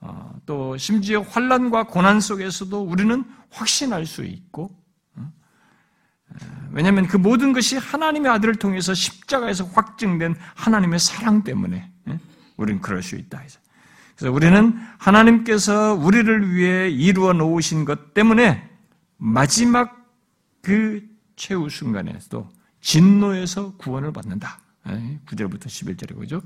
[0.00, 4.70] 어, 또 심지어 환란과 고난 속에서도 우리는 확신할 수 있고
[6.72, 11.90] 왜냐하면 그 모든 것이 하나님의 아들을 통해서 십자가에서 확증된 하나님의 사랑 때문에
[12.56, 13.42] 우리는 그럴 수 있다.
[14.16, 18.68] 그래서 우리는 하나님께서 우리를 위해 이루어 놓으신 것 때문에
[19.16, 20.06] 마지막
[20.62, 21.02] 그
[21.36, 22.50] 최후 순간에서도
[22.80, 24.60] 진노에서 구원을 받는다.
[25.26, 26.42] 9절부터 11절에 그죠?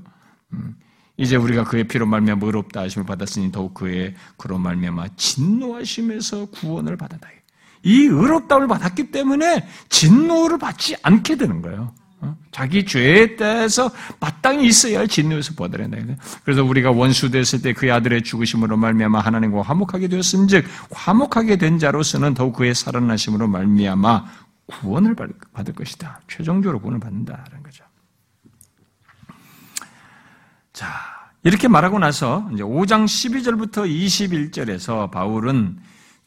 [0.53, 0.75] 음.
[1.17, 7.29] 이제 우리가 그의 피로 말미암아 의롭다 하심을 받았으니 더욱 그의 그로 말미암아 진노하심에서 구원을 받았다.
[7.85, 11.93] 이 의롭다움을 받았기 때문에 진노를 받지 않게 되는 거예요.
[12.21, 12.35] 어?
[12.51, 15.97] 자기 죄에 대해서 마땅히 있어야 할 진노에서 보아들한다.
[16.43, 22.33] 그래서 우리가 원수 됐을 때 그의 아들의 죽으심으로 말미암아 하나님과 화목하게 되었음즉 화목하게 된 자로서는
[22.33, 24.25] 더욱 그의 살아나심으로 말미암아
[24.65, 25.15] 구원을
[25.53, 26.21] 받을 것이다.
[26.27, 27.85] 최종적으로 구원을 받는다라는 거죠.
[30.73, 30.87] 자,
[31.43, 35.77] 이렇게 말하고 나서 이제 5장 12절부터 21절에서 바울은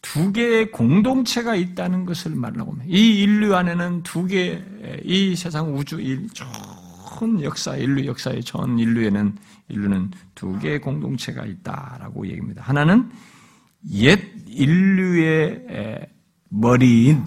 [0.00, 2.76] 두 개의 공동체가 있다는 것을 말하고.
[2.86, 4.62] 이 인류 안에는 두 개,
[5.02, 5.98] 이 세상 우주,
[6.32, 9.36] 전 역사, 인류 역사의 전 인류에는,
[9.68, 12.62] 인류는 두 개의 공동체가 있다라고 얘기합니다.
[12.62, 13.10] 하나는
[13.90, 16.08] 옛 인류의
[16.48, 17.24] 머리인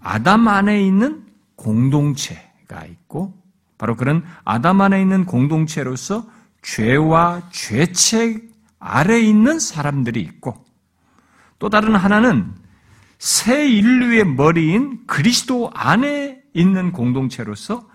[0.00, 1.24] 아담 안에 있는
[1.56, 3.34] 공동체가 있고,
[3.78, 6.28] 바로 그런 아담 안에 있는 공동체로서
[6.62, 8.50] 죄와 죄책
[8.80, 10.64] 아래 있는 사람들이 있고,
[11.58, 12.54] 또 다른 하나는
[13.18, 17.88] 새 인류의 머리인 그리스도 안에 있는 공동체로서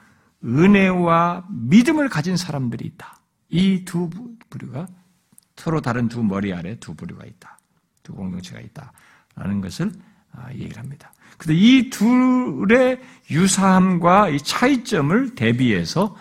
[0.43, 3.18] 은혜와 믿음을 가진 사람들이 있다.
[3.49, 4.09] 이 두
[4.49, 4.88] 부류가
[5.55, 7.57] 서로 다른 두 머리 아래 두 부류가 있다.
[8.01, 8.91] 두 공동체가 있다.
[9.36, 9.91] 라는 것을
[10.34, 11.14] 아, 얘기를 합니다.
[11.38, 12.99] 근데 이 둘의
[13.30, 16.16] 유사함과 이 차이점을 대비해서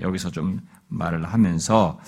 [0.00, 2.00] 여기서 좀 말을 하면서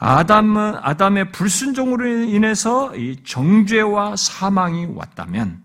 [0.00, 5.62] 아담은 아담의 불순종으로 인해서 이 정죄와 사망이 왔다면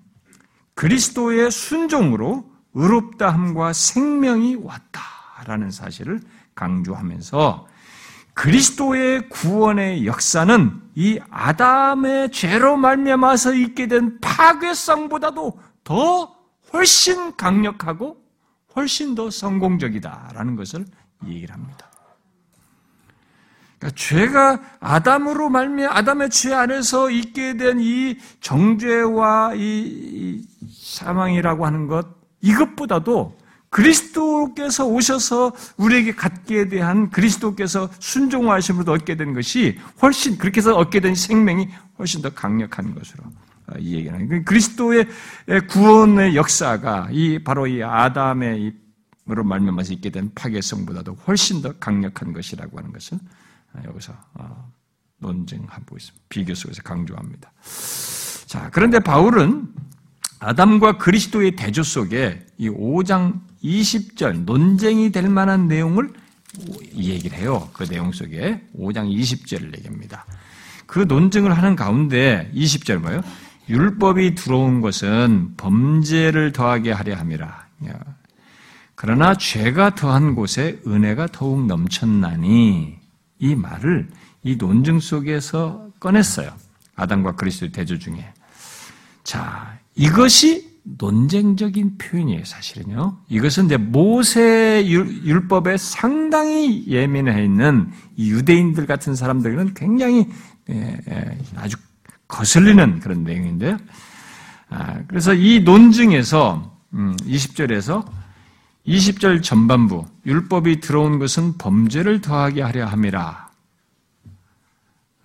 [0.73, 6.21] 그리스도의 순종으로 의롭다함과 생명이 왔다라는 사실을
[6.55, 7.67] 강조하면서
[8.33, 16.35] 그리스도의 구원의 역사는 이 아담의 죄로 말미암아서 있게 된 파괴성보다도 더
[16.73, 18.17] 훨씬 강력하고
[18.75, 20.85] 훨씬 더 성공적이다라는 것을
[21.27, 21.92] 얘기를 합니다.
[23.83, 32.07] 그러니까 죄가 아담으로 말미 아담의 죄 안에서 있게 된 이 정죄와 이 사망이라고 하는 것
[32.41, 33.37] 이것보다도
[33.69, 41.15] 그리스도께서 오셔서 우리에게 갖게 대한 그리스도께서 순종하심으로 얻게 된 것이 훨씬 그렇게 해서 얻게 된
[41.15, 41.67] 생명이
[41.97, 43.23] 훨씬 더 강력한 것으로
[43.79, 45.07] 이 얘기는 그러니까 그리스도의
[45.67, 48.73] 구원의 역사가 이 바로 이 아담의
[49.29, 53.17] 으로 말미암아서 있게 된 파괴성보다도 훨씬 더 강력한 것이라고 하는 것을
[53.85, 54.71] 여기서 어,
[55.17, 56.25] 논증하고 있습니다.
[56.29, 57.51] 비교 속에서 강조합니다.
[58.45, 59.67] 자, 그런데 바울은
[60.39, 66.13] 아담과 그리스도의 대조 속에 이 5장 20절 논쟁이 될 만한 내용을
[66.95, 67.69] 얘기를 해요.
[67.73, 70.25] 그 내용 속에 5장 20절을 얘기합니다.
[70.85, 73.21] 그 논증을 하는 가운데 20절 뭐예요?
[73.69, 77.63] 율법이 들어온 것은 범죄를 더하게 하려 함이라.
[78.95, 83.02] 그러나 죄가 더한 곳에 은혜가 더욱 넘쳤나니
[83.43, 84.07] 이 말을
[84.43, 86.53] 이 논증 속에서 꺼냈어요.
[86.95, 88.33] 아담과 그리스도의 대조 중에.
[89.25, 93.17] 자, 이것이 논쟁적인 표현이에요, 사실은요.
[93.27, 100.29] 이것은 이제 모세 율법에 상당히 예민해 있는 유대인들 같은 사람들은 굉장히
[100.69, 101.75] 예, 예, 아주
[102.29, 103.77] 거슬리는 그런 내용인데요.
[104.69, 108.11] 아, 그래서 이 논증에서 20절에서 음,
[108.87, 113.49] 20절 전반부 율법이 들어온 것은 범죄를 더하게 하려 함이라.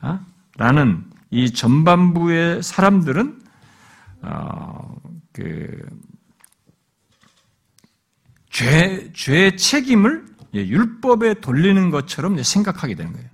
[0.02, 0.20] 어?
[0.56, 3.40] 라는 이 전반부의 사람들은
[4.22, 4.96] 어,
[5.32, 5.86] 그
[8.50, 13.28] 죄, 죄 책임을 율법에 돌리는 것처럼 생각하게 되는 거예요.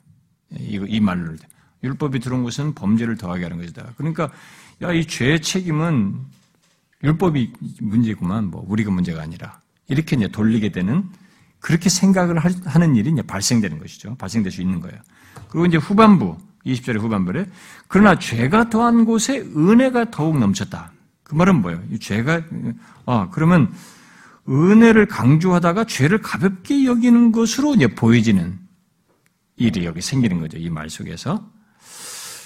[0.58, 1.34] 이, 이 말로.
[1.82, 3.92] 율법이 들어온 것은 범죄를 더하게 하는 것이다.
[3.96, 4.30] 그러니까,
[4.82, 6.18] 야, 이죄 책임은
[7.02, 9.60] 율법이 문제구만, 뭐, 우리가 문제가 아니라.
[9.88, 11.04] 이렇게 이제 돌리게 되는
[11.60, 14.16] 그렇게 생각을 하는 일이 이제 발생되는 것이죠.
[14.16, 14.98] 발생될 수 있는 거예요.
[15.48, 17.46] 그리고 이제 후반부, 20절의 후반부에
[17.88, 20.92] 그러나 죄가 더한 곳에 은혜가 더욱 넘쳤다.
[21.22, 21.82] 그 말은 뭐예요?
[21.90, 22.42] 이 죄가
[23.06, 23.72] 아 그러면
[24.48, 28.58] 은혜를 강조하다가 죄를 가볍게 여기는 것으로 이제 보여지는
[29.56, 30.58] 일이 여기 생기는 거죠.
[30.58, 31.50] 이 말 속에서.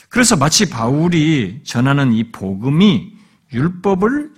[0.08, 3.16] 그래서 마치 바울이 전하는 이 복음이
[3.52, 4.32] 율법을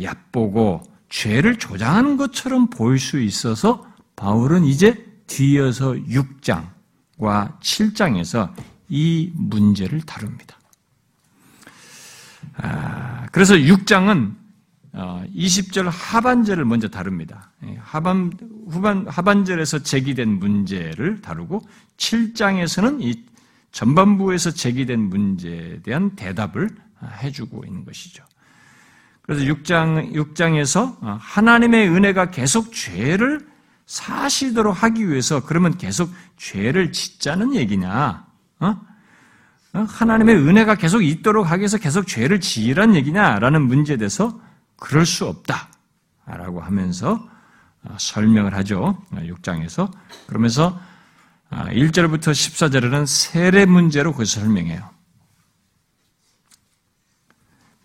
[0.00, 3.86] 얕보고 죄를 조장하는 것처럼 보일 수 있어서
[4.16, 8.52] 바울은 이제 뒤이어서 6장과 7장에서
[8.88, 10.58] 이 문제를 다룹니다.
[12.56, 14.34] 아, 그래서 6장은
[14.92, 17.52] 20절 어, 하반절을 먼저 다룹니다.
[17.64, 18.32] 예, 하반,
[18.68, 21.62] 후반, 하반절에서 제기된 문제를 다루고
[21.96, 23.24] 7장에서는 이
[23.70, 26.70] 전반부에서 제기된 문제에 대한 대답을
[27.22, 28.24] 해주고 있는 것이죠.
[29.30, 33.46] 그래서 6장, 6장에서 어, 하나님의 은혜가 계속 죄를
[33.86, 38.26] 사시도록 하기 위해서 그러면 계속 죄를 짓자는 얘기냐?
[38.58, 38.66] 어?
[38.66, 39.86] 어?
[39.88, 44.40] 하나님의 은혜가 계속 있도록 하기 위해서 계속 죄를 지으란 얘기냐라는 문제에 대해서
[44.74, 45.68] 그럴 수 없다.
[46.26, 47.24] 라고 하면서
[47.98, 49.00] 설명을 하죠.
[49.12, 49.92] 6장에서.
[50.26, 50.76] 그러면서
[51.52, 54.90] 1절부터 14절에는 세례 문제로 그 설명해요.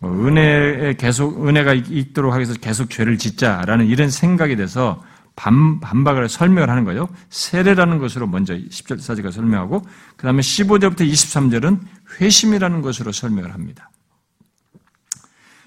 [0.05, 5.03] 뭐 은혜에 계속, 은혜가 있도록 하기 위해서 계속 죄를 짓자라는 이런 생각이 돼서
[5.35, 7.09] 반, 반박을 설명을 하는 거예요.
[7.29, 9.81] 세례라는 것으로 먼저 10절 사지가 설명하고,
[10.15, 11.79] 그 다음에 15절부터 23절은
[12.21, 13.89] 회심이라는 것으로 설명을 합니다.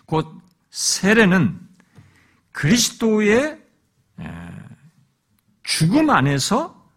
[0.07, 1.59] 곧 세례는
[2.53, 3.59] 그리스도의
[5.65, 6.89] 죽음 안에서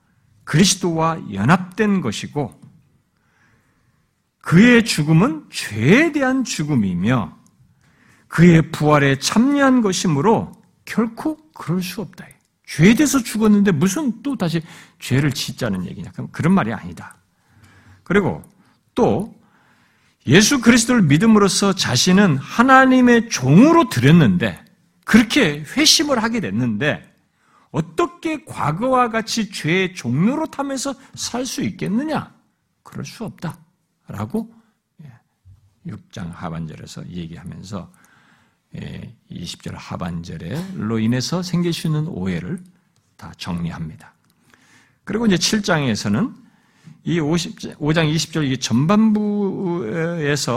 [0.43, 2.60] 그리스도와 연합된 것이고
[4.51, 7.37] 그의 죽음은 죄에 대한 죽음이며
[8.27, 10.51] 그의 부활에 참여한 것이므로
[10.83, 12.25] 결코 그럴 수 없다.
[12.65, 14.61] 죄에 대해서 죽었는데 무슨 또 다시
[14.99, 16.11] 죄를 짓자는 얘기냐?
[16.11, 17.15] 그럼 그런 말이 아니다.
[18.03, 18.43] 그리고
[18.93, 19.33] 또
[20.27, 24.65] 예수 그리스도를 믿음으로써 자신은 하나님의 종으로 드렸는데
[25.05, 27.09] 그렇게 회심을 하게 됐는데
[27.71, 32.35] 어떻게 과거와 같이 죄의 종로로 타면서 살 수 있겠느냐?
[32.83, 33.57] 그럴 수 없다.
[34.11, 34.53] 라고
[35.87, 37.91] 6장 예, 하반절에서 얘기하면서
[38.73, 42.61] 20절 예, 하반절에로 인해서 생길 수 있는 오해를
[43.17, 44.13] 다 정리합니다.
[45.03, 46.33] 그리고 이제 7장에서는
[47.03, 50.05] 이 50, 5장 20절 이 전반부에서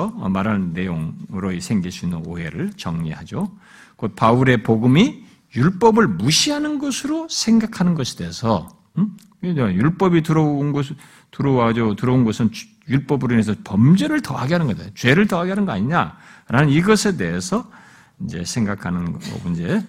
[0.09, 3.57] 말하는 내용으로 생길 수 있는 오해를 정리하죠.
[3.97, 5.25] 곧 바울의 복음이
[5.57, 9.17] 율법을 무시하는 것으로 생각하는 것에 대해서 음?
[9.43, 10.87] 율법이 들어온 것
[11.31, 12.51] 들어와죠 들어온 것은
[12.89, 14.91] 율법으로 인해서 범죄를 더하게 하는 거다.
[14.95, 17.71] 죄를 더하게 하는 거 아니냐라는 이것에 대해서
[18.25, 19.83] 이제 생각하는 거고 이제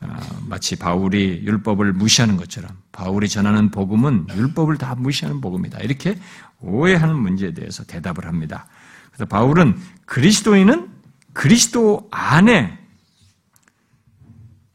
[0.00, 0.16] 어,
[0.46, 5.80] 마치 바울이 율법을 무시하는 것처럼 바울이 전하는 복음은 율법을 다 무시하는 복음이다.
[5.80, 6.18] 이렇게
[6.60, 8.66] 오해하는 문제에 대해서 대답을 합니다.
[9.08, 9.76] 그래서 바울은
[10.06, 10.88] 그리스도인은
[11.32, 12.78] 그리스도 안에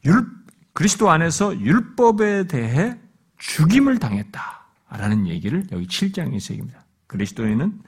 [0.04, 0.26] 율,
[0.74, 2.98] 그리스도 안에서 율법에 대해
[3.38, 6.83] 죽임을 당했다라는 얘기를 여기 7장에서 얘기합니다.
[7.14, 7.80] 그리스도인은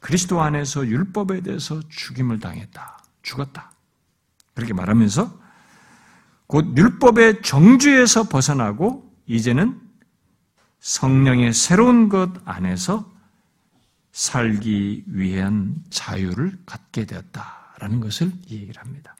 [0.00, 3.04] 그리스도 안에서 율법에 대해서 죽임을 당했다.
[3.20, 3.70] 죽었다.
[4.54, 5.38] 그렇게 말하면서
[6.46, 9.78] 곧 율법의 정주에서 벗어나고 이제는
[10.80, 13.12] 성령의 새로운 것 안에서
[14.12, 19.14] 살기 위한 자유를 갖게 되었다라는 것을 얘기를 합니다.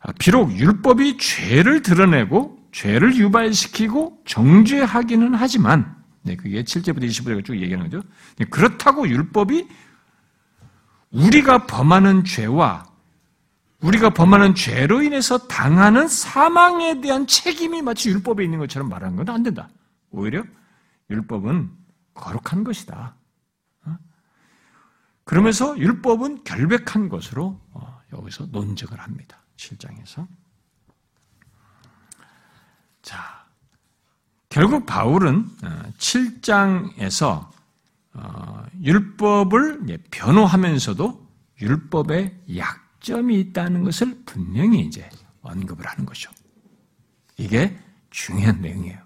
[0.00, 5.97] 아, 비록 율법이 죄를 드러내고 죄를 유발시키고 정죄하기는 하지만
[6.28, 8.06] 네, 그게 7제부터 25절까지 쭉 얘기하는 거죠.
[8.36, 9.66] 네, 그렇다고 율법이
[11.10, 12.86] 우리가 범하는 죄와
[13.80, 19.42] 우리가 범하는 죄로 인해서 당하는 사망에 대한 책임이 마치 율법에 있는 것처럼 말하는 건 안
[19.42, 19.68] 된다.
[20.10, 20.44] 오히려
[21.08, 21.70] 율법은
[22.12, 23.14] 거룩한 것이다.
[23.86, 23.96] 어?
[25.24, 29.38] 그러면서 율법은 결백한 것으로 어, 여기서 논증을 합니다.
[29.56, 30.26] 7장에서.
[33.00, 33.37] 자,
[34.58, 35.48] 결국 바울은
[35.98, 37.48] 7장에서
[38.14, 41.28] 어, 율법을 변호하면서도
[41.62, 45.08] 율법의 약점이 있다는 것을 분명히 이제
[45.42, 46.32] 언급을 하는 거죠.
[47.36, 47.78] 이게
[48.10, 48.98] 중요한 내용이에요.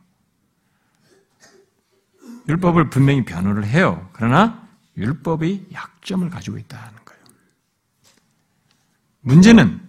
[2.48, 4.08] 율법을 분명히 변호를 해요.
[4.14, 7.24] 그러나 율법이 약점을 가지고 있다는 거예요.
[9.20, 9.82] 문제는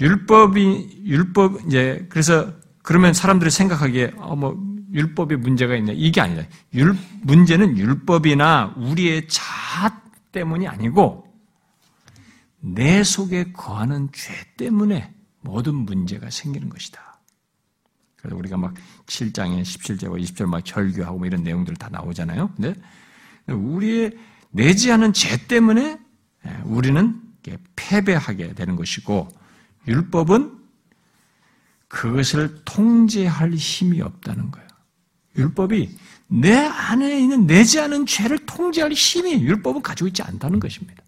[0.00, 6.46] 율법이 율법 이제 그래서 그러면 사람들이 생각하기에 어 뭐 율법에 문제가 있냐 이게 아니다.
[6.74, 10.02] 율 문제는 율법이나 우리의 자아
[10.32, 11.26] 때문이 아니고
[12.60, 17.20] 내 속에 거하는 죄 때문에 모든 문제가 생기는 것이다.
[18.16, 18.74] 그래서 우리가 막
[19.06, 22.50] 7장에 17절과 20절 막 절규하고 뭐 이런 내용들 다 나오잖아요.
[22.54, 22.74] 근데
[23.48, 24.16] 우리의
[24.50, 25.98] 내지 않은 죄 때문에
[26.64, 27.20] 우리는
[27.74, 29.28] 패배하게 되는 것이고
[29.88, 30.61] 율법은
[31.92, 34.66] 그것을 통제할 힘이 없다는 거예요.
[35.36, 35.94] 율법이
[36.28, 41.02] 내 안에 있는 내지 않은 죄를 통제할 힘이 율법은 가지고 있지 않다는 것입니다.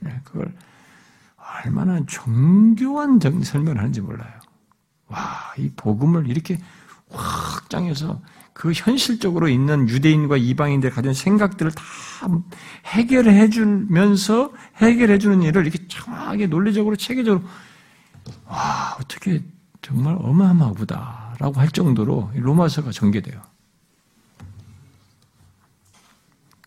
[0.00, 0.54] 네, 그걸
[1.36, 4.32] 얼마나 정교한 설명을 하는지 몰라요.
[5.08, 6.58] 와, 이 복음을 이렇게
[7.10, 8.22] 확장해서
[8.54, 11.82] 그 현실적으로 있는 유대인과 이방인들 가진 생각들을 다
[12.86, 17.46] 해결해 주면서 해결해 주는 일을 이렇게 정확하게 논리적으로 체계적으로
[18.46, 19.42] 와, 어떻게
[19.82, 23.42] 정말 어마어마하구다라고 할 정도로 로마서가 전개돼요.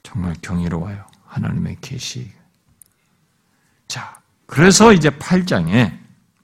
[0.03, 1.05] 정말 경이로워요.
[1.25, 2.31] 하나님의 계시.
[3.87, 5.97] 자, 그래서 이제 8장에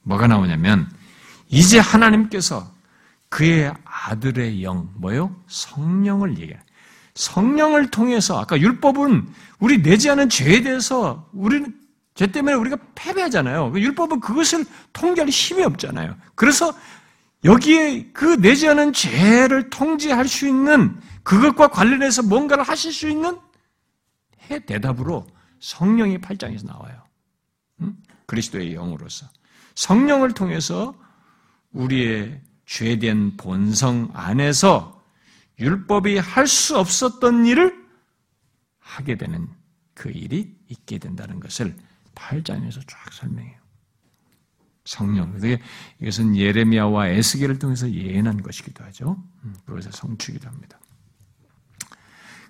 [0.04, 0.90] 뭐가 나오냐면
[1.50, 2.74] 이제 하나님께서
[3.30, 5.36] 그의 아들의 영, 뭐요?
[5.48, 6.60] 성령을 얘기해.
[7.14, 9.28] 성령을 통해서 아까 율법은
[9.60, 11.81] 우리 내지 않은 죄에 대해서 우리는
[12.16, 13.72] 죄 때문에 우리가 패배하잖아요.
[13.72, 16.16] 그 율법은 그것을 통제할 힘이 없잖아요.
[16.36, 16.74] 그래서
[17.44, 23.38] 여기에 그 내지 않은 죄를 통제할 수 있는 그것과 관련해서 뭔가를 하실 수 있는
[24.50, 25.26] 해 대답으로
[25.60, 27.04] 성령이 8장에서 나와요.
[27.82, 27.96] 응?
[28.26, 29.28] 그리스도의 영으로서.
[29.76, 30.94] 성령을 통해서
[31.72, 35.02] 우리의 죄된 본성 안에서
[35.60, 37.82] 율법이 할 수 없었던 일을
[38.80, 39.48] 하게 되는
[39.94, 41.76] 그 일이 있게 된다는 것을
[42.16, 43.62] 8장에서 쫙 설명해요.
[44.86, 45.40] 성령.
[46.00, 49.18] 이것은 예레미야와 에스겔을 통해서 예언한 것이기도 하죠.
[49.44, 50.80] 음, 그것을 성취기도 합니다.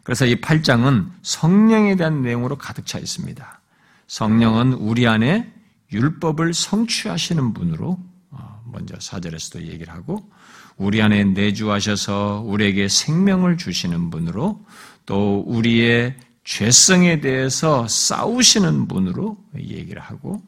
[0.04, 3.62] 그래서 이 8장은 성령에 대한 내용으로 가득 차 있습니다.
[4.08, 5.54] 성령은 우리 안에
[5.92, 8.00] 율법을 성취하시는 분으로
[8.32, 10.30] 어, 먼저 사절에서도 얘기를 하고
[10.78, 14.66] 우리 안에 내주하셔서 우리에게 생명을 주시는 분으로
[15.06, 20.42] 또 우리의 죄성에 대해서 싸우시는 분으로 얘기를 하고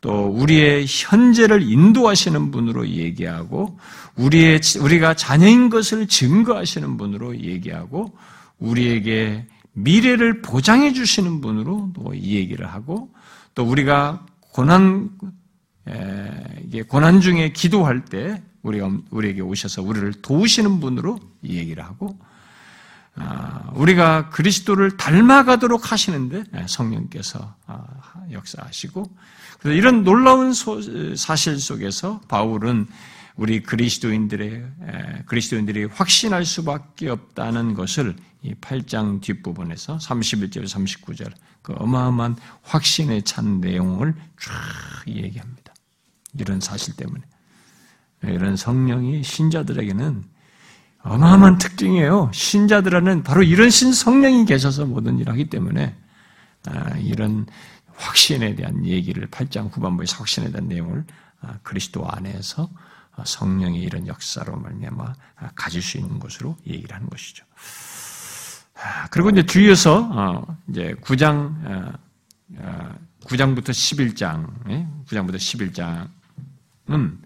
[0.00, 3.78] 또 우리의 현재를 인도하시는 분으로 얘기하고
[4.16, 8.12] 우리의 우리가 자녀인 것을 증거하시는 분으로 얘기하고
[8.58, 13.10] 우리에게 미래를 보장해 주시는 분으로 이 얘기를 하고
[13.54, 15.10] 또 우리가 고난
[16.64, 22.33] 이게 고난 중에 기도할 때 우리가 우리에게 오셔서 우리를 도우시는 분으로 이 얘기를 하고 아,
[23.74, 27.84] 우리가 그리스도를 닮아가도록 하시는데 예, 성령께서 아,
[28.30, 29.10] 역사하시고
[29.60, 30.52] 그래서 이런 놀라운
[31.16, 32.86] 사실 속에서 바울은
[33.36, 34.64] 우리 그리스도인들의
[35.26, 44.14] 그리스도인들이 확신할 수밖에 없다는 것을 이 8장 뒷부분에서 31절 39절 그 어마어마한 확신에 찬 내용을
[44.38, 45.72] 쫙 얘기합니다.
[46.38, 47.22] 이런 사실 때문에
[48.22, 50.33] 이런 성령이 신자들에게는
[51.04, 52.30] 어마어마한 특징이에요.
[52.32, 55.94] 신자들은 바로 이런 신 성령이 계셔서 모든 일을 하기 때문에
[56.66, 57.46] 아, 이런
[57.94, 61.04] 확신에 대한 얘기를 8장 후반부에서 확신에 대한 내용을
[61.42, 62.70] 아, 그리스도 안에서
[63.22, 65.14] 성령의 이런 역사로 말미암아
[65.54, 67.44] 가질 수 있는 것으로 얘기를 하는 것이죠.
[68.76, 71.98] 아, 그리고 이제 뒤에서 어, 이제 9장
[73.24, 76.08] 9장부터 11장 9장부터
[76.88, 77.18] 11장은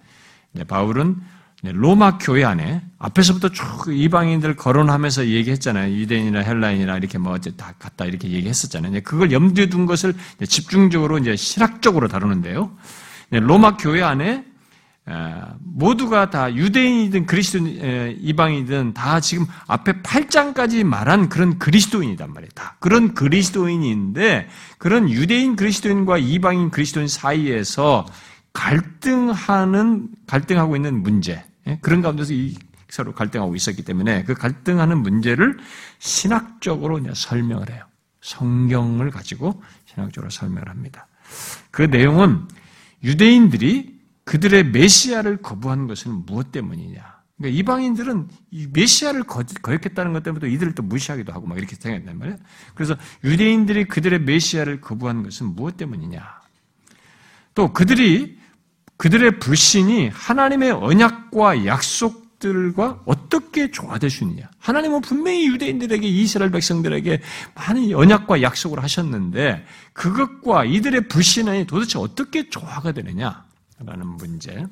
[0.67, 1.17] 바울은
[1.65, 5.93] 로마 교회 안에 앞에서부터 쭉 이방인들 거론하면서 얘기했잖아요.
[5.93, 9.01] 유대인이나 헬라인이나 이렇게 뭐 어째 다 갔다 이렇게 얘기했었잖아요.
[9.03, 10.15] 그걸 염두에 둔 것을
[10.47, 12.71] 집중적으로 이제 실학적으로 다루는데요.
[13.31, 14.45] 로마 교회 안에
[15.59, 22.51] 모두가 다 유대인이든 그리스도 이방이든 다 지금 앞에 8장까지 말한 그런 그리스도인이단 말이에요.
[22.55, 24.49] 다 그런 그리스도인인데
[24.79, 28.07] 그런 유대인 그리스도인과 이방인 그리스도인 사이에서
[28.59, 31.79] 갈등하는 갈등하고 있는 문제 예?
[31.81, 32.57] 그런 가운데서 이
[32.89, 35.59] 서로 갈등하고 있었기 때문에 그 갈등하는 문제를
[36.01, 37.85] 신학적으로 설명을 해요.
[38.21, 41.07] 성경을 가지고 신학적으로 설명을 합니다.
[41.71, 42.49] 그 내용은
[43.05, 47.19] 유대인들이 그들의 메시아를 거부한 것은 무엇 때문이냐?
[47.37, 48.29] 그러니까 이방인들은
[48.73, 52.39] 메시아를 거역했다는 것 때문에 이들을 또 무시하기도 하고 막 이렇게 생각했단 말이에요.
[52.75, 56.41] 그래서 유대인들이 그들의 메시아를 거부한 것은 무엇 때문이냐?
[57.55, 58.38] 또 그들이
[58.99, 64.51] 그들의 불신이 하나님의 언약과 약속들과 어떻게 조화될 수 있느냐.
[64.59, 67.23] 하나님은 분명히 유대인들에게 이스라엘 백성들에게
[67.55, 74.67] 많은 언약과 약속을 하셨는데 그것과 이들의 불신이 도대체 어떻게 조화가 되느냐라는 문제.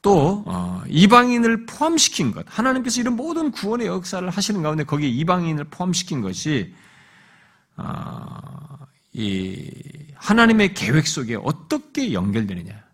[0.00, 2.46] 또 어, 이방인을 포함시킨 것.
[2.48, 6.72] 하나님께서 이런 모든 구원의 역사를 하시는 가운데 거기에 이방인을 포함시킨 것이
[7.76, 8.86] 어,
[9.18, 9.70] 이
[10.14, 12.84] 하나님의 계획 속에 어떻게 연결되느냐.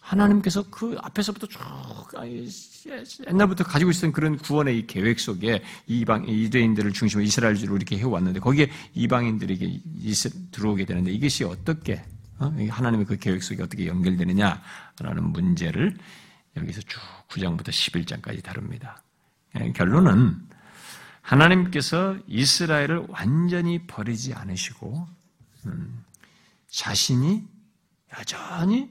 [0.00, 1.60] 하나님께서 그 앞에서부터 쭉
[3.28, 8.68] 옛날부터 가지고 있었던 그런 구원의 이 계획 속에 이방 이대인들을 중심으로 이스라엘주로 이렇게 해왔는데 거기에
[8.94, 9.80] 이방인들에게
[10.50, 12.02] 들어오게 되는데 이것이 어떻게
[12.40, 12.52] 어?
[12.68, 15.96] 하나님의 그 계획 속에 어떻게 연결되느냐라는 문제를
[16.56, 19.04] 여기서 쭉 9장부터 11장까지 다룹니다.
[19.60, 20.36] 예, 결론은
[21.22, 25.19] 하나님께서 이스라엘을 완전히 버리지 않으시고 음,
[26.68, 27.46] 자신이
[28.18, 28.88] 여전히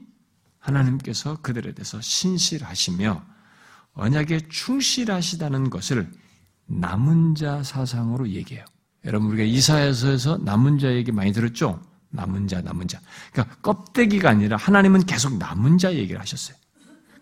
[0.58, 3.24] 하나님께서 그들에 대해서 신실하시며
[3.94, 6.10] 언약에 충실하시다는 것을
[6.66, 8.64] 남은 자 사상으로 얘기해요.
[9.04, 11.82] 여러분 우리가 이사야서에서 남은 자 얘기 많이 들었죠?
[12.10, 13.00] 남은 자, 남은 자.
[13.32, 16.56] 그러니까 껍데기가 아니라 하나님은 계속 남은 자 얘기를 하셨어요.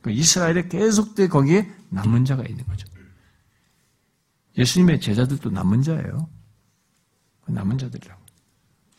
[0.00, 2.86] 그러니까 이스라엘에 계속 돼 거기에 남은 자가 있는 거죠.
[4.56, 6.28] 예수님의 제자들도 남은 자예요.
[7.46, 8.17] 남은 자들이라고.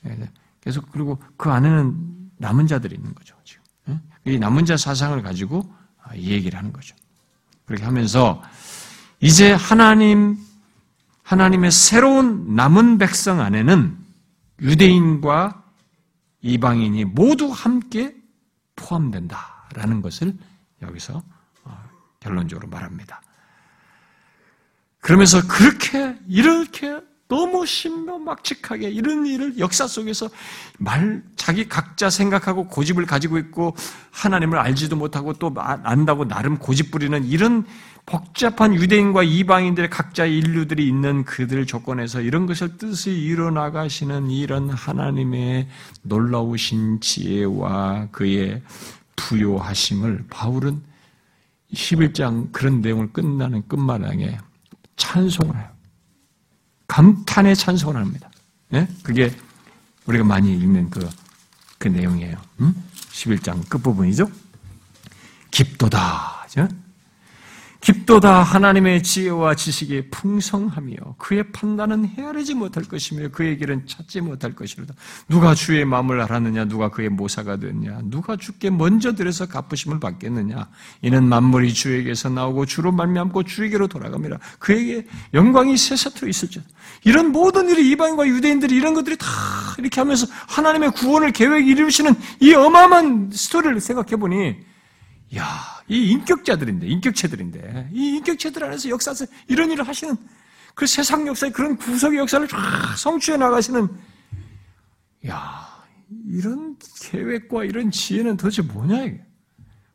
[0.06, 0.32] 예,
[0.62, 3.36] 계속 그리고 그 안에는 남은 자들이 있는 거죠.
[3.43, 6.95] 지금 이 남은 자 사상을 가지고 아, 이 얘기를 하는 거죠.
[7.66, 8.41] 그렇게 하면서
[9.20, 10.38] 이제 하나님
[11.24, 13.97] 하나님의 새로운 남은 백성 안에는
[14.62, 15.64] 유대인과
[16.41, 18.16] 이방인이 모두 함께
[18.76, 20.34] 포함된다라는 것을
[20.82, 21.22] 여기서
[21.66, 21.84] 어,
[22.20, 23.22] 결론적으로 말합니다.
[25.02, 27.00] 그러면서 그렇게 이렇게
[27.30, 30.30] 너무 신묘막측하게 이런 일을 역사 속에서
[30.80, 33.76] 말 자기 각자 생각하고 고집을 가지고 있고
[34.10, 37.66] 하나님을 알지도 못하고 또 안다고 나름 고집 부리는 이런
[38.08, 45.68] 복잡한 유대인과 이방인들의 각자 인류들이 있는 그들 조건에서 이런 것을 뜻을 이뤄 나가시는 이런 하나님의
[46.02, 48.64] 놀라우신 지혜와 그의
[49.16, 50.82] 부요하심을 바울은
[51.76, 54.40] 11장 그런 내용을 끝나는 끝마당에
[54.96, 55.79] 찬송을 해요.
[56.90, 58.30] 감탄의 찬송을 합니다.
[58.70, 58.88] 네?
[59.04, 59.32] 그게
[60.06, 61.08] 우리가 많이 읽는 그,
[61.78, 62.36] 그 내용이에요.
[62.60, 62.76] 음?
[63.12, 64.30] 11장 끝부분이죠?
[65.52, 66.46] 깊도다.
[66.46, 66.68] 그죠?
[67.82, 74.94] 깊도다 하나님의 지혜와 지식이 풍성하며 그의 판단은 헤아리지 못할 것이며 그의 길은 찾지 못할 것이로다.
[75.30, 76.66] 누가 주의 마음을 알았느냐?
[76.66, 78.02] 누가 그의 모사가 됐냐?
[78.04, 80.68] 누가 주께 먼저 들여서 갚으심을 받겠느냐?
[81.04, 84.40] 이는 만물이 주에게서 나오고 주로 말미암고 주에게로 돌아갑니다.
[84.60, 86.62] 그에게 영광이 세사투로 있을지.
[87.04, 89.28] 이런 모든 일이 이방인과 유대인들이 이런 것들이 다
[89.78, 94.70] 이렇게 하면서 하나님의 구원을 계획 이루시는 이 어마어마한 스토리를 생각해 보니
[95.36, 95.45] 야,
[95.88, 100.18] 이 인격자들인데, 인격체들인데, 이 인격체들 안에서 역사에서 이런 일을 하시는
[100.74, 102.58] 그 세상 역사의 그런 구석의 역사를 쫙
[102.97, 103.88] 성취해 나가시는,
[105.28, 105.84] 야,
[106.28, 109.22] 이런 계획과 이런 지혜는 도대체 뭐냐, 이게.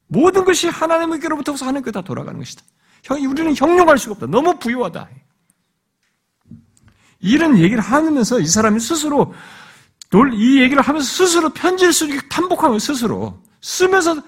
[0.07, 2.63] 모든 것이 하나님께로부터 하나님께 다 돌아가는 것이다.
[3.03, 4.27] 형, 우리는 형용할 수가 없다.
[4.27, 5.09] 너무 부유하다.
[7.25, 9.35] 이런 얘기를 하면서 이 사람이 스스로
[10.35, 14.23] 이 얘기를 하면서 스스로 편지를 쓰기 탐복하면 스스로 쓰면서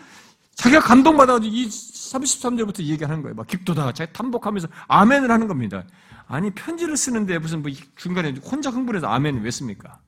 [0.55, 3.35] 자기가 감동받아가지고 이 33절부터 얘기하는 거예요.
[3.35, 3.93] 막 깊도다.
[3.93, 5.85] 자기 탐복하면서 아멘을 하는 겁니다.
[6.27, 10.01] 아니, 편지를 쓰는데 무슨 뭐 중간에 혼자 흥분해서 아멘 왜 씁니까?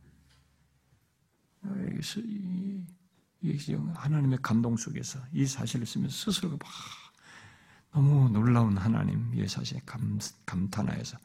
[3.94, 6.68] 하나님의 감동 속에서 이 사실을 쓰면서 스스로가 막
[7.92, 11.18] 너무 놀라운 하나님, 이 사실에 감, 감탄하여서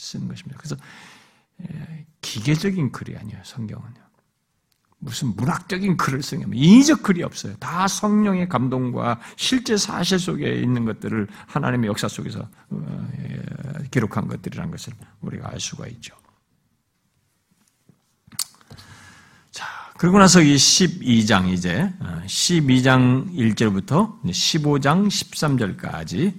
[0.00, 0.58] 쓰는 것입니다.
[0.58, 0.76] 그래서
[2.22, 4.00] 기계적인 글이 아니에요, 성경은요.
[5.02, 7.56] 무슨 문학적인 글을 쓰냐면 인위적 글이 없어요.
[7.56, 13.42] 다 성령의 감동과 실제 사실 속에 있는 것들을 하나님의 역사 속에서 어, 예,
[13.90, 14.92] 기록한 것들이라는 것을
[15.22, 16.14] 우리가 알 수가 있죠.
[19.50, 21.90] 자, 그리고 나서 이 12장 이제
[22.26, 26.34] 12장 어, 1절부터 15장 13절까지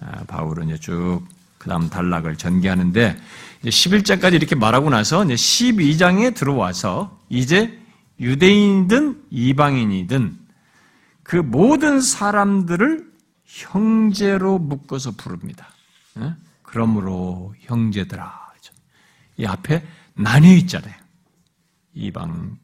[0.00, 1.22] 아, 바울은 이제 쭉
[1.62, 3.16] 그 다음 단락을 전개하는데
[3.64, 7.78] 11장까지 이렇게 말하고 나서 이제 12장에 들어와서 이제
[8.18, 10.38] 유대인이든 이방인이든
[11.22, 13.12] 그 모든 사람들을
[13.44, 15.68] 형제로 묶어서 부릅니다.
[16.18, 16.34] 예?
[16.64, 18.42] 그러므로 형제들아.
[19.38, 20.94] 이 앞에 나뉘어 있잖아요.
[21.94, 22.58] 이방,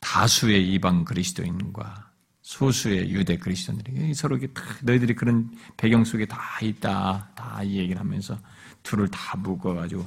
[0.00, 2.03] 다수의 이방 그리스도인과
[2.44, 7.30] 소수의 유대 그리스도인들이 서로 이렇게 너희들이 그런 배경 속에 다 있다.
[7.34, 8.38] 다 이 얘기를 하면서
[8.82, 10.06] 둘을 다 묶어가지고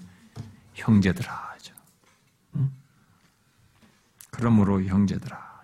[0.76, 1.48] 형제들아.
[4.30, 5.64] 그러므로 형제들아.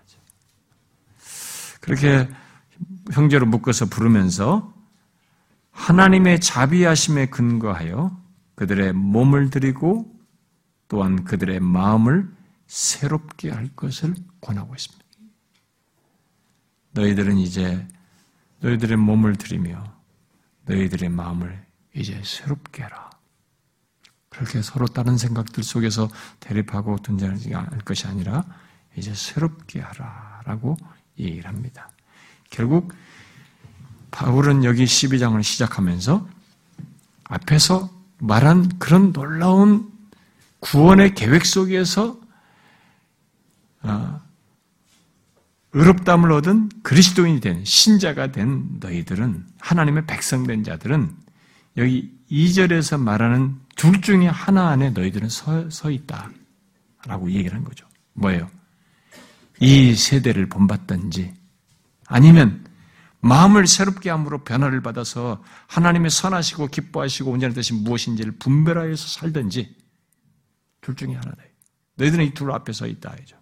[1.79, 2.27] 그렇게
[3.11, 4.73] 형제로 묶어서 부르면서
[5.71, 8.19] 하나님의 자비하심에 근거하여
[8.55, 10.11] 그들의 몸을 드리고
[10.87, 12.33] 또한 그들의 마음을
[12.65, 15.02] 새롭게 할 것을 권하고 있습니다.
[16.93, 17.87] 너희들은 이제
[18.59, 19.83] 너희들의 몸을 드리며
[20.65, 21.65] 너희들의 마음을
[21.95, 23.09] 이제 새롭게 해라.
[24.29, 28.43] 그렇게 서로 다른 생각들 속에서 대립하고 둔전하지 않을 것이 아니라
[28.95, 30.77] 이제 새롭게 하라라고
[31.19, 31.91] 얘기를 합니다.
[32.49, 32.93] 결국
[34.11, 36.27] 바울은 여기 12장을 시작하면서
[37.25, 37.89] 앞에서
[38.19, 39.91] 말한 그런 놀라운
[40.59, 42.19] 구원의 계획 속에서
[43.81, 44.22] 어,
[45.73, 51.15] 의롭담을 얻은 그리스도인이 된 신자가 된 너희들은 하나님의 백성된 자들은
[51.77, 56.29] 여기 2절에서 말하는 둘 중에 하나 안에 너희들은 서, 서 있다.
[57.05, 57.87] 라고 얘기를 한 거죠.
[58.13, 58.49] 뭐예요?
[59.59, 61.33] 이 세대를 본받든지
[62.07, 62.65] 아니면
[63.21, 69.75] 마음을 새롭게 함으로 변화를 받아서 하나님의 선하시고 기뻐하시고 온전한 뜻이 무엇인지를 분별하여서 살든지
[70.81, 71.37] 둘 중에 하나다.
[71.95, 73.15] 너희들은 이 둘 앞에 서 있다.
[73.23, 73.37] 이죠.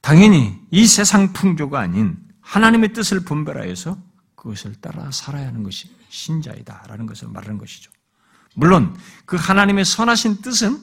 [0.00, 3.98] 당연히 이 세상 풍조가 아닌 하나님의 뜻을 분별하여서
[4.34, 7.90] 그것을 따라 살아야 하는 것이 신자이다라는 것을 말하는 것이죠.
[8.54, 10.78] 물론 그 하나님의 선하신 뜻은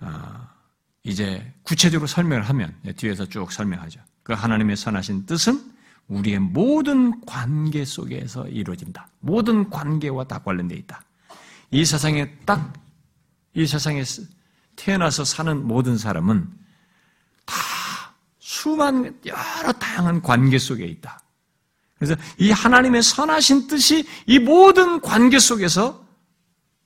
[0.00, 0.48] 아,
[1.02, 4.00] 이제 구체적으로 설명을 하면 뒤에서 쭉 설명하죠.
[4.22, 5.72] 그 하나님의 선하신 뜻은
[6.08, 9.08] 우리의 모든 관계 속에서 이루어진다.
[9.20, 11.02] 모든 관계와 다 관련되어 있다.
[11.70, 12.90] 이 세상에 딱
[13.54, 14.02] 이 세상에
[14.80, 16.48] 태어나서 사는 모든 사람은
[17.44, 17.54] 다
[18.38, 21.22] 수만 여러 다양한 관계 속에 있다.
[21.98, 26.06] 그래서 이 하나님의 선하신 뜻이 이 모든 관계 속에서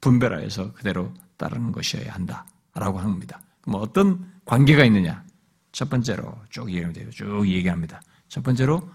[0.00, 3.40] 분별하여서 그대로 따르는 것이어야 한다라고 합니다.
[3.60, 5.24] 그럼 어떤 관계가 있느냐?
[5.70, 7.10] 첫 번째로 쭉 얘기합니다.
[7.12, 8.02] 쭉 얘기합니다.
[8.28, 8.88] 첫 번째로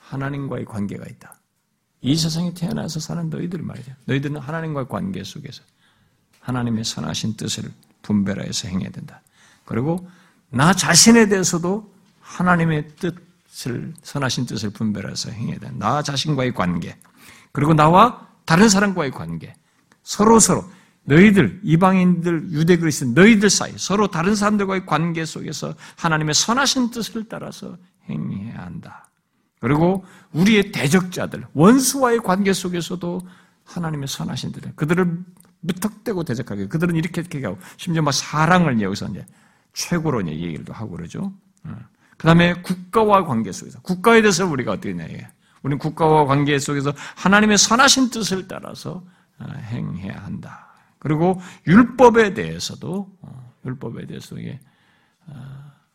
[0.00, 1.40] 하나님과의 관계가 있다.
[2.02, 3.92] 이 세상에 태어나서 사는 너희들 말이죠.
[4.04, 5.62] 너희들은 하나님과의 관계 속에서
[6.40, 7.72] 하나님의 선하신 뜻을
[8.04, 9.20] 분별하여서 행해야 된다.
[9.64, 10.08] 그리고
[10.50, 15.88] 나 자신에 대해서도 하나님의 뜻을 선하신 뜻을 분별해서 행해야 된다.
[15.88, 16.96] 나 자신과의 관계.
[17.50, 19.54] 그리고 나와 다른 사람과의 관계.
[20.02, 20.64] 서로 서로
[21.04, 27.76] 너희들 이방인들 유대 그리스도 너희들 사이 서로 다른 사람들과의 관계 속에서 하나님의 선하신 뜻을 따라서
[28.08, 29.08] 행해야 한다.
[29.60, 33.20] 그리고 우리의 대적자들, 원수와의 관계 속에서도
[33.64, 35.24] 하나님의 선하신 들, 그들을
[35.64, 39.26] 무턱대고 대적하게, 그들은 이렇게 이렇게 하고, 심지어 막 사랑을 여기서 이제
[39.72, 41.32] 최고로 이제 얘기를 하고 그러죠.
[41.64, 41.76] 어.
[42.16, 45.06] 그 다음에 국가와 관계 속에서, 국가에 대해서 우리가 어떻게 냐
[45.62, 49.04] 우리는 국가와 관계 속에서 하나님의 선하신 뜻을 따라서
[49.38, 50.68] 어, 행해야 한다.
[50.98, 54.60] 그리고 율법에 대해서도, 어, 율법에 대해서 이게,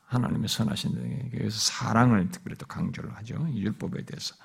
[0.10, 3.48] 하나님의 선하신 데에서 사랑을 특별히 또 강조를 하죠.
[3.54, 4.36] 율법에 대해서.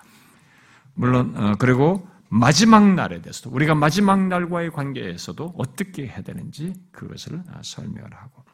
[0.95, 7.61] 물론 어, 그리고 마지막 날에 대해서도 우리가 마지막 날과의 관계에서도 어떻게 해야 되는지 그것을 아,
[7.63, 8.45] 설명을 하고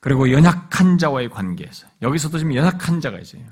[0.00, 3.42] 그리고 연약한 자와의 관계에서 여기서도 지금 연약한 자가 있어요.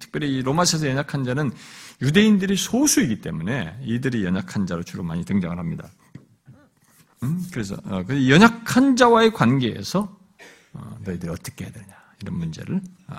[0.00, 1.52] 특별히 로마서에서 연약한 자는
[2.00, 5.90] 유대인들이 소수이기 때문에 이들이 연약한 자로 주로 많이 등장을 합니다.
[7.22, 7.44] 음?
[7.52, 10.18] 그래서 어, 그 연약한 자와의 관계에서
[10.72, 13.16] 어, 너희들이 어떻게 해야 되냐 이런 문제를 어,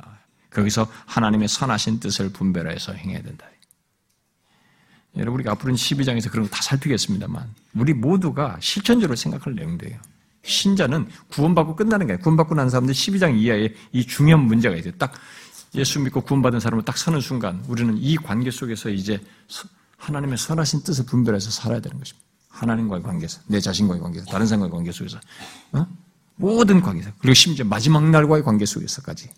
[0.49, 3.50] 거기서 하나님의 선하신 뜻을 분별해서 행해야 된다.
[5.17, 9.99] 여러분 우리가 앞으로는 12장에서 그런 거 다 살피겠습니다만 우리 모두가 실천적으로 생각할 내용들이에요.
[10.43, 12.23] 신자는 구원받고 끝나는 게 아니에요.
[12.23, 14.93] 구원받고 난 사람들 12장 이하에 이 중요한 문제가 있어요.
[14.97, 15.13] 딱
[15.75, 19.21] 예수 믿고 구원받은 사람을 딱 서는 순간 우리는 이 관계 속에서 이제
[19.97, 22.25] 하나님의 선하신 뜻을 분별해서 살아야 되는 것입니다.
[22.49, 25.19] 하나님과의 관계에서, 내 자신과의 관계에서, 다른 사람과의 관계 속에서.
[25.71, 25.87] 어?
[26.35, 29.29] 모든 관계에서 그리고 심지어 마지막 날과의 관계 속에서까지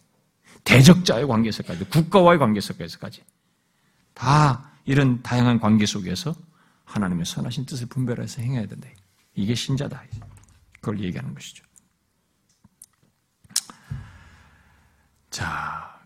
[0.63, 3.21] 대적자의 관계 에서까지 국가와의 관계 속에서까지
[4.13, 6.35] 다 이런 다양한 관계 속에서
[6.85, 8.89] 하나님의 선하신 뜻을 분별해서 행해야 된다.
[9.35, 10.03] 이게 신자다.
[10.79, 11.63] 그걸 얘기하는 것이죠.
[15.29, 15.99] 자,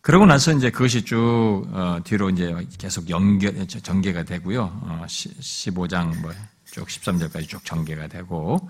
[0.00, 4.62] 그러고 나서 이제 그것이 쭉 어, 뒤로 이제 계속 연결 전개가 되고요.
[4.62, 6.32] 어, 15장 뭐
[6.74, 8.68] 쭉 13절까지 쭉 전개가 되고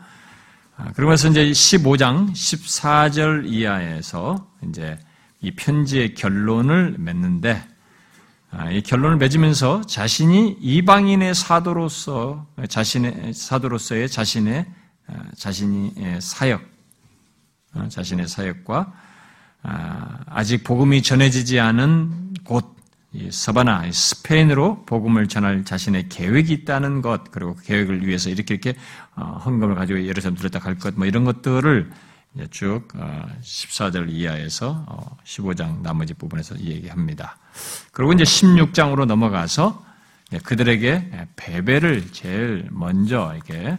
[0.77, 4.99] 아, 그러면서 이제 15장 14절 이하에서 이제
[5.41, 7.74] 이 편지의 결론을 맺는데 아,
[8.71, 14.67] 이 결론을 맺으면서 자신이 이방인의 사도로서 자신의 사도로서의 자신의
[15.07, 16.63] 아, 자신이 사역
[17.89, 18.93] 자신의 사역과
[20.27, 22.75] 아직 복음이 전해지지 않은 곳
[23.31, 28.75] 서바나, 스페인으로 복음을 전할 자신의 계획이 있다는 것, 그리고 그 계획을 위해서 이렇게 이렇게
[29.15, 31.93] 어, 헌금을 가지고 예루살렘 들었다 갈 것, 뭐 이런 것들을
[32.51, 32.89] 쭉
[33.43, 37.39] 14절 어, 이하에서 15장 어, 나머지 부분에서 얘기합니다.
[37.93, 39.85] 그리고 이제 16장으로 넘어가서
[40.43, 43.79] 그들에게 배배를 제일 먼저 이렇게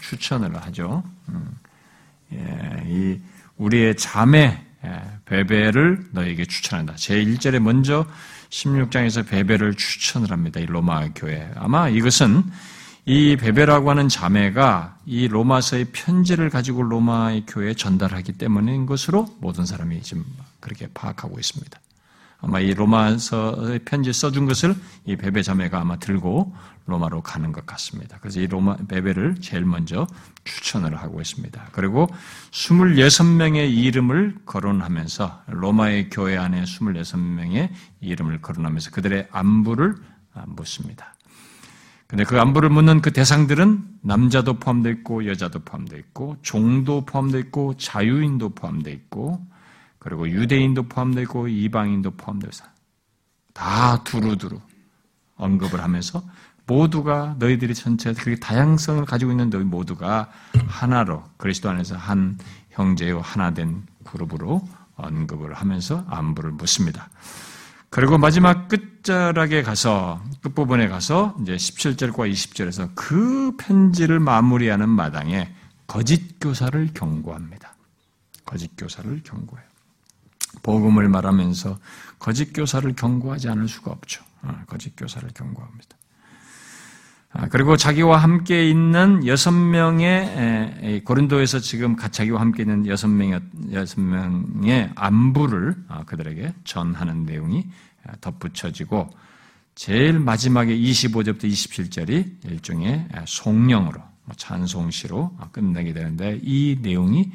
[0.00, 1.02] 추천을 하죠.
[1.30, 1.56] 음.
[2.34, 3.20] 예, 이
[3.56, 4.62] 우리의 자매
[5.24, 6.94] 배배를 너에게 추천한다.
[6.96, 8.06] 제 1절에 먼저
[8.50, 10.60] 16장에서 베베를 추천을 합니다.
[10.60, 11.50] 이 로마 교회.
[11.56, 12.44] 아마 이것은
[13.10, 20.02] 이 베베라고 하는 자매가 이 로마서의 편지를 가지고 로마의 교회에 전달하기 때문인 것으로 모든 사람이
[20.02, 20.26] 지금
[20.60, 21.80] 그렇게 파악하고 있습니다.
[22.42, 24.74] 아마 이 로마서의 편지 써준 것을
[25.06, 26.54] 이 베베 자매가 아마 들고
[26.84, 28.18] 로마로 가는 것 같습니다.
[28.20, 30.06] 그래서 이 로마 베베를 제일 먼저
[30.44, 31.68] 추천을 하고 있습니다.
[31.72, 32.08] 그리고
[32.50, 37.70] 26명의 이름을 거론하면서 로마의 교회 안에 26명의
[38.02, 39.94] 이름을 거론하면서 그들의 안부를
[40.44, 41.14] 묻습니다.
[42.08, 47.76] 근데 그 안부를 묻는 그 대상들은 남자도 포함되어 있고 여자도 포함되어 있고 종도 포함되어 있고
[47.76, 49.46] 자유인도 포함되어 있고
[49.98, 52.64] 그리고 유대인도 포함되어 있고 이방인도 포함되어 있어.
[53.52, 54.58] 다 두루두루
[55.36, 56.22] 언급을 하면서
[56.66, 60.30] 모두가 너희들이 전체 그렇게 다양성을 가지고 있는 너희 모두가
[60.66, 62.38] 하나로 그리스도 안에서 한
[62.70, 64.66] 형제요 하나 된 그룹으로
[64.96, 67.10] 언급을 하면서 안부를 묻습니다.
[67.90, 75.54] 그리고 마지막 끝자락에 가서 끝부분에 가서 이제 17절과 20절에서 그 편지를 마무리하는 마당에
[75.86, 77.74] 거짓 교사를 경고합니다.
[78.44, 79.66] 거짓 교사를 경고해요.
[80.62, 81.78] 복음을 말하면서
[82.18, 84.22] 거짓 교사를 경고하지 않을 수가 없죠.
[84.42, 85.97] 어, 거짓 교사를 경고합니다.
[87.30, 93.40] 아, 그리고 자기와 함께 있는 여섯 명의 고린도에서 지금 자기와 함께 있는 여섯 명의
[93.72, 97.66] 여섯 명의 안부를 아, 그들에게 전하는 내용이
[98.20, 99.10] 덧붙여지고
[99.74, 107.30] 제일 마지막에 25절부터 27절이 일종의 송령으로 뭐 찬송시로 끝내게 되는데 이 내용이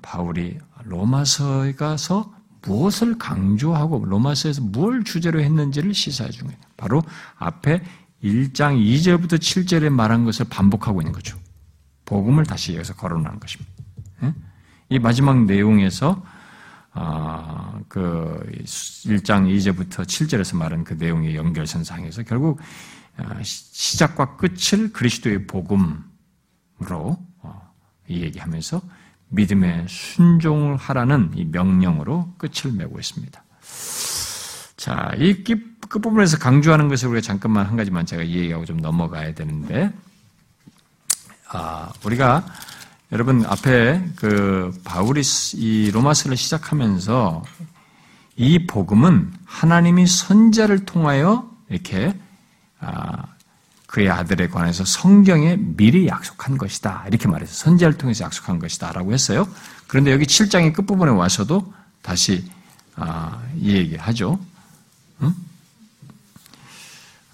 [0.00, 6.60] 바울이 로마서에 가서 무엇을 강조하고 로마서에서 뭘 주제로 했는지를 시사해 준 거예요.
[6.76, 7.02] 바로
[7.36, 7.82] 앞에
[8.22, 11.36] 1장 2절부터 7절에 말한 것을 반복하고 있는 거죠.
[12.04, 13.72] 복음을 다시 여기서 거론하는 것입니다.
[14.22, 14.34] 예?
[14.90, 16.22] 이 마지막 내용에서
[16.92, 22.60] 아, 그 1장 2절부터 7절에서 말한 그 내용의 연결선상에서 결국
[23.16, 25.98] 아, 시작과 끝을 그리스도의 복음으로
[27.38, 27.74] 어,
[28.08, 28.82] 이 얘기하면서
[29.28, 33.42] 믿음의 순종을 하라는 이 명령으로 끝을 맺고 있습니다.
[34.76, 35.42] 자, 이
[35.92, 39.92] 끝부분에서 강조하는 것을 우리가 잠깐만 한 가지만 제가 이야기하고 좀 넘어가야 되는데,
[41.50, 42.44] 아, 우리가
[43.12, 45.20] 여러분 앞에 그 바울이
[45.54, 47.44] 이 로마서를 시작하면서
[48.36, 52.14] 이 복음은 하나님이 선자를 통하여 이렇게
[52.80, 53.26] 아,
[53.86, 57.04] 그의 아들에 관해서 성경에 미리 약속한 것이다.
[57.08, 58.92] 이렇게 말해서 선지자를 통해서 약속한 것이다.
[58.92, 59.46] 라고 했어요.
[59.86, 61.70] 그런데 여기 7장의 끝부분에 와서도
[62.00, 62.50] 다시
[62.96, 64.38] 아, 이 얘기 하죠.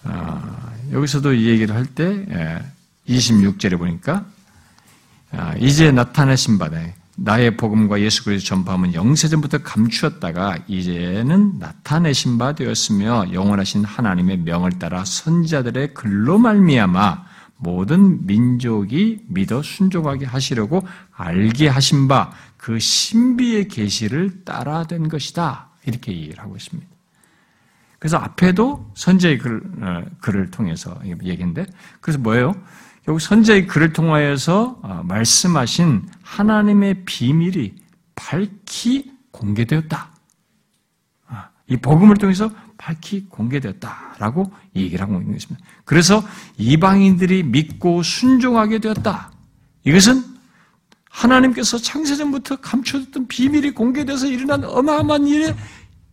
[0.08, 0.14] 응?
[0.14, 2.62] 아, 여기서도 이 얘기를 할 때
[3.08, 4.26] 26절에 예, 보니까
[5.32, 6.78] 아, 이제 나타내신 바다
[7.16, 15.04] 나의 복음과 예수 그리스도 전파함은 영세전부터 감추었다가 이제는 나타내신 바 되었으며 영원하신 하나님의 명을 따라
[15.04, 17.26] 선자들의 글로 말미암아
[17.56, 20.86] 모든 민족이 믿어 순종하게 하시려고
[21.16, 25.70] 알게 하신 바 그 신비의 계시를 따라 된 것이다.
[25.86, 26.86] 이렇게 얘기를 하고 있습니다.
[27.98, 31.66] 그래서 앞에도 선제의 글, 어, 글을 통해서 얘기인데
[32.00, 32.54] 그래서 뭐예요?
[33.04, 37.74] 결국 선제의 글을 통하여서 어, 말씀하신 하나님의 비밀이
[38.14, 40.10] 밝히 공개되었다.
[41.26, 45.64] 아, 이 복음을 통해서 밝히 공개되었다라고 얘기를 하고 있는 것입니다.
[45.84, 46.22] 그래서
[46.56, 49.32] 이방인들이 믿고 순종하게 되었다.
[49.84, 50.22] 이것은
[51.10, 55.56] 하나님께서 창세전부터 감춰뒀던 비밀이 공개돼서 일어난 어마어마한 일의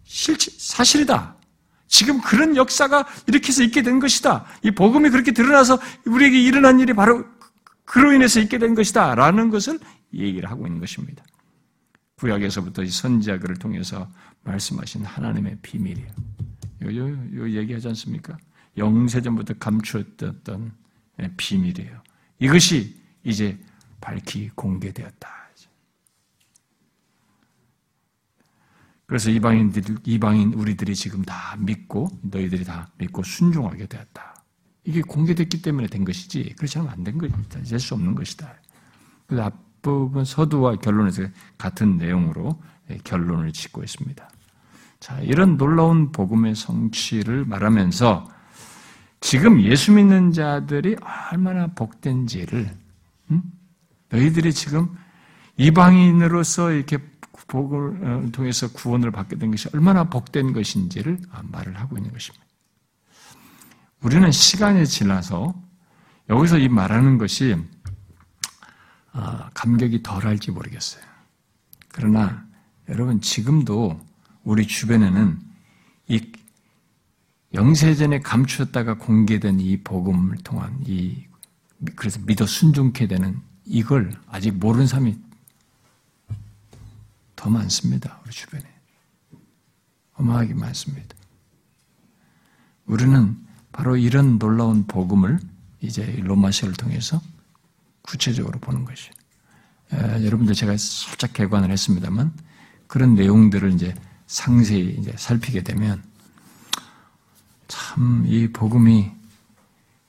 [0.03, 1.35] 실체, 사실이다.
[1.88, 4.45] 지금 그런 역사가 이렇게 해서 있게 된 것이다.
[4.64, 7.26] 이 복음이 그렇게 드러나서 우리에게 일어난 일이 바로
[7.86, 9.16] 그로 인해서 있게 된 것이다.
[9.16, 9.80] 라는 것을
[10.14, 11.24] 얘기를 하고 있는 것입니다.
[12.16, 14.10] 구약에서부터 이 선지자들을 통해서
[14.44, 16.10] 말씀하신 하나님의 비밀이에요.
[16.84, 18.38] 요, 요, 요 얘기하지 않습니까?
[18.78, 20.72] 영세전부터 감추었던
[21.38, 22.02] 비밀이에요.
[22.40, 23.57] 이것이 이제
[24.02, 25.44] 밝히 공개되었다.
[29.07, 34.36] 그래서 이방인들, 이방인 우리들이 지금 다 믿고, 너희들이 다 믿고 순종하게 되었다.
[34.84, 37.61] 이게 공개됐기 때문에 된 것이지, 그렇지 않으면 안 된 것이다.
[37.64, 38.53] 될 수 없는 것이다.
[39.27, 41.23] 그래서 앞부분 서두와 결론에서
[41.57, 42.61] 같은 내용으로
[43.03, 44.30] 결론을 짓고 있습니다.
[44.99, 48.30] 자, 이런 놀라운 복음의 성취를 말하면서
[49.22, 50.95] 지금 예수 믿는 자들이
[51.32, 52.69] 얼마나 복된지를,
[53.32, 53.41] 음?
[54.10, 54.95] 너희들이 지금
[55.57, 56.98] 이방인으로서 이렇게
[57.48, 62.45] 복을 어, 통해서 구원을 받게 된 것이 얼마나 복된 것인지를 말을 하고 있는 것입니다.
[64.02, 65.53] 우리는 시간이 지나서
[66.30, 67.56] 여기서 이 말하는 것이
[69.12, 71.03] 아, 감격이 덜할지 모르겠어요.
[71.90, 72.45] 그러나
[72.90, 73.99] 여러분 지금도
[74.44, 75.40] 우리 주변에는
[76.07, 76.32] 이
[77.53, 81.26] 영세전에 감추었다가 공개된 이 복음을 통한 이
[81.95, 85.18] 그래서 믿어 순종케 되는 이걸 아직 모르는 사람이
[87.36, 88.22] 더 많습니다.
[88.24, 88.64] 우리 주변에.
[90.14, 91.16] 어마하게 많습니다.
[92.86, 93.36] 우리는
[93.72, 95.40] 바로 이런 놀라운 복음을
[95.82, 97.22] 이제 로마서를 통해서
[98.02, 99.12] 구체적으로 보는 것이에요.
[99.94, 102.32] 에, 여러분들 제가 살짝 개관을 했습니다만
[102.88, 103.94] 그런 내용들을 이제
[104.28, 106.02] 상세히 이제 살피게 되면
[107.68, 109.12] 참 이 복음이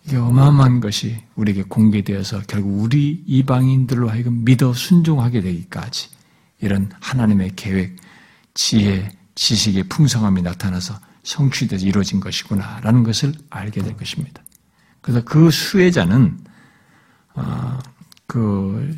[0.07, 6.11] 이게 어마어마한 것이 우리에게 공개되어서 결국 우리 이방인들로 하여금 믿어 순종하게 되기까지
[6.61, 7.97] 이런 하나님의 계획,
[8.55, 14.43] 지혜, 지식의 풍성함이 나타나서 성취돼서 이루어진 것이구나라는 것을 알게 될 것입니다.
[15.01, 16.39] 그래서 그 수혜자는
[17.35, 17.79] 아,
[18.27, 18.97] 그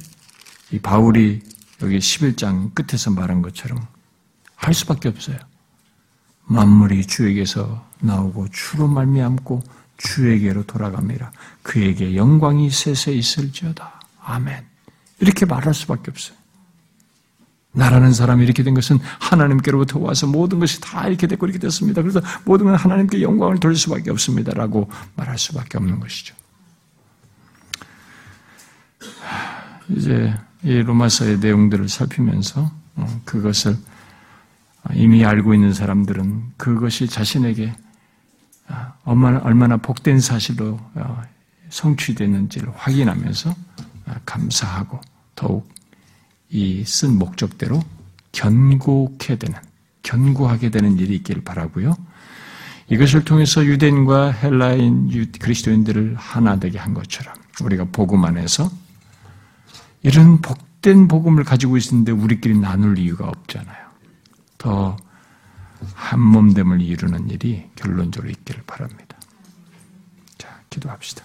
[0.70, 1.40] 이 바울이
[1.82, 3.86] 여기 11장 끝에서 말한 것처럼
[4.54, 5.38] 할 수밖에 없어요.
[6.44, 9.62] 만물이 주에게서 나오고 주로 말미암고
[9.96, 11.32] 주에게로 돌아갑니다.
[11.62, 14.00] 그에게 영광이 세세 있을지어다.
[14.20, 14.64] 아멘.
[15.20, 16.37] 이렇게 말할 수밖에 없어요.
[17.78, 22.02] 나라는 사람이 이렇게 된 것은 하나님께로부터 와서 모든 것이 다 이렇게 됐고 이렇게 됐습니다.
[22.02, 26.34] 그래서 모든 건 하나님께 영광을 돌릴 수밖에 없습니다라고 말할 수밖에 없는 것이죠.
[29.90, 30.34] 이제
[30.64, 33.76] 이 로마서의 내용들을 살피면서 어, 그것을
[34.94, 37.74] 이미 알고 있는 사람들은 그것이 자신에게
[38.66, 41.22] 아, 얼마나, 복된 사실로 어,
[41.70, 43.54] 성취되는지를 확인하면서
[44.06, 45.00] 아, 감사하고
[45.36, 45.77] 더욱
[46.50, 47.82] 이 쓴 목적대로
[48.32, 49.58] 견고케 되는,
[50.02, 51.96] 견고하게 되는 일이 있기를 바라고요.
[52.90, 58.70] 이것을 통해서 유대인과 헬라인 그리스도인들을 하나 되게 한 것처럼 우리가 복음 안에서
[60.02, 63.88] 이런 복된 복음을 가지고 있는데 우리끼리 나눌 이유가 없잖아요.
[64.56, 64.96] 더
[65.94, 69.18] 한몸됨을 이루는 일이 결론적으로 있기를 바랍니다.
[70.38, 71.24] 자, 기도합시다.